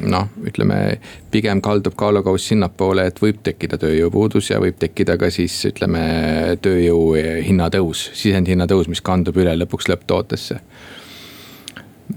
noh, 0.01 0.25
ütleme 0.49 0.97
pigem 1.31 1.59
kaldub 1.61 1.93
kaalukauss 1.95 2.47
sinnapoole, 2.49 3.05
et 3.05 3.19
võib 3.21 3.43
tekkida 3.45 3.77
tööjõupuudus 3.77 4.49
ja 4.49 4.57
võib 4.59 4.79
tekkida 4.81 5.17
ka 5.21 5.29
siis 5.29 5.53
ütleme 5.69 6.57
tööjõu 6.61 7.13
hinnatõus, 7.45 8.09
sisendhinna 8.17 8.65
tõus, 8.65 8.89
mis 8.89 9.03
kandub 9.05 9.37
üle 9.37 9.53
lõpuks 9.59 9.91
lõpptootesse 9.91 10.57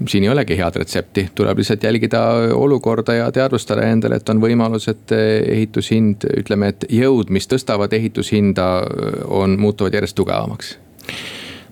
siin 0.07 0.23
ei 0.23 0.29
olegi 0.29 0.57
head 0.57 0.75
retsepti, 0.75 1.27
tuleb 1.35 1.57
lihtsalt 1.57 1.83
jälgida 1.83 2.21
olukorda 2.55 3.13
ja 3.13 3.31
teadvustada 3.31 3.85
endale, 3.87 4.17
et 4.17 4.29
on 4.29 4.41
võimalus, 4.41 4.87
et 4.91 5.13
ehitushind, 5.13 6.25
ütleme, 6.37 6.73
et 6.73 6.85
jõud, 6.89 7.29
mis 7.33 7.47
tõstavad 7.47 7.93
ehitushinda, 7.93 8.67
on, 9.29 9.57
muutuvad 9.59 9.93
järjest 9.93 10.17
tugevamaks. 10.17 10.75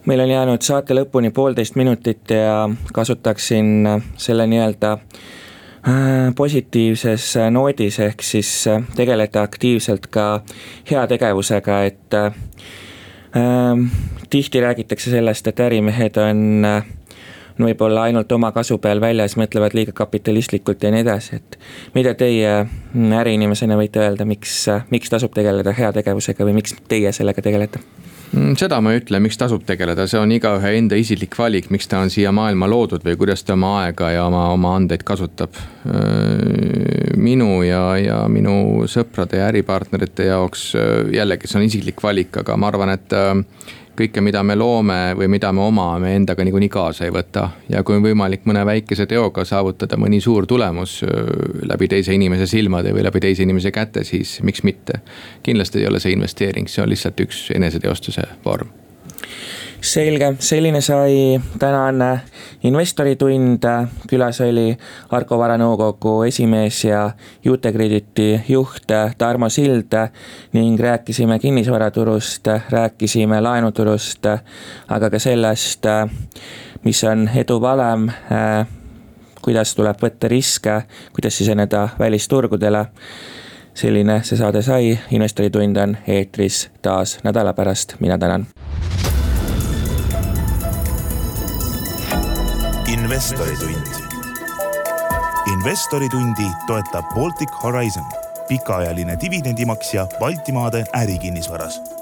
Meil 0.05 0.23
on 0.23 0.29
jäänud 0.29 0.65
saate 0.65 0.95
lõpuni 0.97 1.29
poolteist 1.33 1.75
minutit 1.77 2.31
ja 2.33 2.69
kasutaksin 2.93 3.85
selle 4.17 4.47
nii-öelda 4.49 4.97
positiivses 6.35 7.35
noodis, 7.51 7.99
ehk 7.99 8.21
siis 8.25 8.49
tegeleda 8.95 9.41
aktiivselt 9.41 10.07
ka 10.13 10.25
heategevusega, 10.91 11.83
et 11.89 12.17
äh, 12.17 12.33
tihti 14.29 14.61
räägitakse 14.61 15.09
sellest, 15.11 15.47
et 15.47 15.59
ärimehed 15.59 16.17
on 16.21 16.65
äh, 16.65 16.83
võib-olla 17.65 18.07
ainult 18.09 18.31
oma 18.31 18.51
kasu 18.55 18.77
peal 18.81 19.01
väljas, 19.01 19.37
mõtlevad 19.39 19.75
liiga 19.77 19.95
kapitalistlikult 19.95 20.83
ja 20.83 20.91
nii 20.93 21.05
edasi, 21.05 21.41
et. 21.41 21.57
mida 21.95 22.13
teie 22.17 22.51
mm, 22.63 23.11
äriinimesena 23.21 23.77
võite 23.79 24.03
öelda, 24.03 24.27
miks, 24.27 24.63
miks 24.91 25.11
tasub 25.11 25.33
tegeleda 25.35 25.73
heategevusega 25.77 26.47
või 26.47 26.61
miks 26.61 26.77
teie 26.87 27.11
sellega 27.15 27.43
tegelete? 27.43 27.81
Mm, 28.31 28.53
seda 28.55 28.77
ma 28.79 28.93
ei 28.93 29.01
ütle, 29.01 29.19
miks 29.19 29.35
tasub 29.35 29.65
tegeleda, 29.67 30.05
see 30.07 30.19
on 30.21 30.31
igaühe 30.31 30.69
enda 30.77 30.95
isiklik 30.95 31.35
valik, 31.35 31.67
miks 31.73 31.89
ta 31.91 31.99
on 31.99 32.11
siia 32.13 32.31
maailma 32.31 32.69
loodud 32.71 33.03
või 33.03 33.17
kuidas 33.19 33.43
ta 33.43 33.57
oma 33.57 33.73
aega 33.81 34.13
ja 34.13 34.23
oma, 34.29 34.45
oma 34.53 34.75
andeid 34.79 35.03
kasutab. 35.03 35.59
minu 37.17 37.61
ja, 37.67 37.81
ja 37.99 38.21
minu 38.31 38.85
sõprade 38.87 39.41
ja 39.41 39.49
äripartnerite 39.51 40.29
jaoks 40.29 40.71
jällegi, 41.11 41.49
see 41.49 41.59
on 41.59 41.67
isiklik 41.67 41.99
valik, 42.03 42.39
aga 42.39 42.55
ma 42.55 42.71
arvan, 42.71 42.95
et 42.95 43.17
kõike, 44.01 44.23
mida 44.25 44.43
me 44.43 44.55
loome 44.57 44.99
või 45.17 45.29
mida 45.31 45.51
me 45.53 45.63
omame, 45.65 46.15
endaga 46.17 46.45
niikuinii 46.45 46.69
kaasa 46.71 47.05
ei 47.07 47.13
võta. 47.13 47.49
ja 47.69 47.83
kui 47.83 47.95
on 47.95 48.03
võimalik 48.05 48.45
mõne 48.49 48.65
väikese 48.65 49.05
teoga 49.05 49.45
saavutada 49.45 49.97
mõni 49.97 50.21
suur 50.21 50.45
tulemus 50.47 51.01
läbi 51.67 51.87
teise 51.87 52.13
inimese 52.13 52.47
silmade 52.47 52.93
või 52.93 53.05
läbi 53.05 53.19
teise 53.19 53.43
inimese 53.43 53.71
käte, 53.71 54.03
siis 54.03 54.39
miks 54.43 54.63
mitte. 54.63 55.01
kindlasti 55.43 55.79
ei 55.79 55.87
ole 55.87 55.99
see 55.99 56.13
investeering, 56.17 56.67
see 56.67 56.83
on 56.83 56.89
lihtsalt 56.89 57.19
üks 57.27 57.49
eneseteostuse 57.55 58.27
vorm 58.45 58.69
selge, 59.81 60.35
selline 60.39 60.81
sai 60.81 61.41
tänane 61.59 62.21
investoritund. 62.63 63.63
külas 64.07 64.41
oli 64.41 64.77
Arko 65.09 65.37
Vara 65.37 65.57
nõukogu 65.57 66.21
esimees 66.27 66.83
ja 66.85 67.11
Jutekrediti 67.43 68.41
juht 68.47 68.91
Tarmo 69.17 69.49
Sild 69.49 69.93
ning 70.53 70.79
rääkisime 70.79 71.39
kinnisvaraturust, 71.39 72.47
rääkisime 72.69 73.41
laenuturust, 73.41 74.25
aga 74.87 75.09
ka 75.09 75.19
sellest, 75.19 75.85
mis 76.83 77.03
on 77.03 77.29
edu 77.35 77.61
valem 77.61 78.09
kuidas 79.41 79.75
tuleb 79.75 79.97
võtta 80.01 80.27
riske, 80.27 80.81
kuidas 81.13 81.37
siseneda 81.37 81.89
välisturgudele. 81.99 82.85
selline 83.73 84.19
see 84.23 84.37
saade 84.37 84.61
sai, 84.61 84.99
investoritund 85.15 85.77
on 85.77 85.97
eetris 86.07 86.69
taas 86.81 87.19
nädala 87.23 87.53
pärast, 87.53 87.95
mina 87.99 88.17
tänan 88.17 88.47
investoritund. 93.11 93.87
investoritundi 95.53 96.47
toetab 96.67 97.05
Baltic 97.15 97.49
Horizon, 97.63 98.05
pikaajaline 98.47 99.17
dividendimaksja 99.21 100.07
Baltimaade 100.19 100.85
ärikinnisvaras 100.95 102.00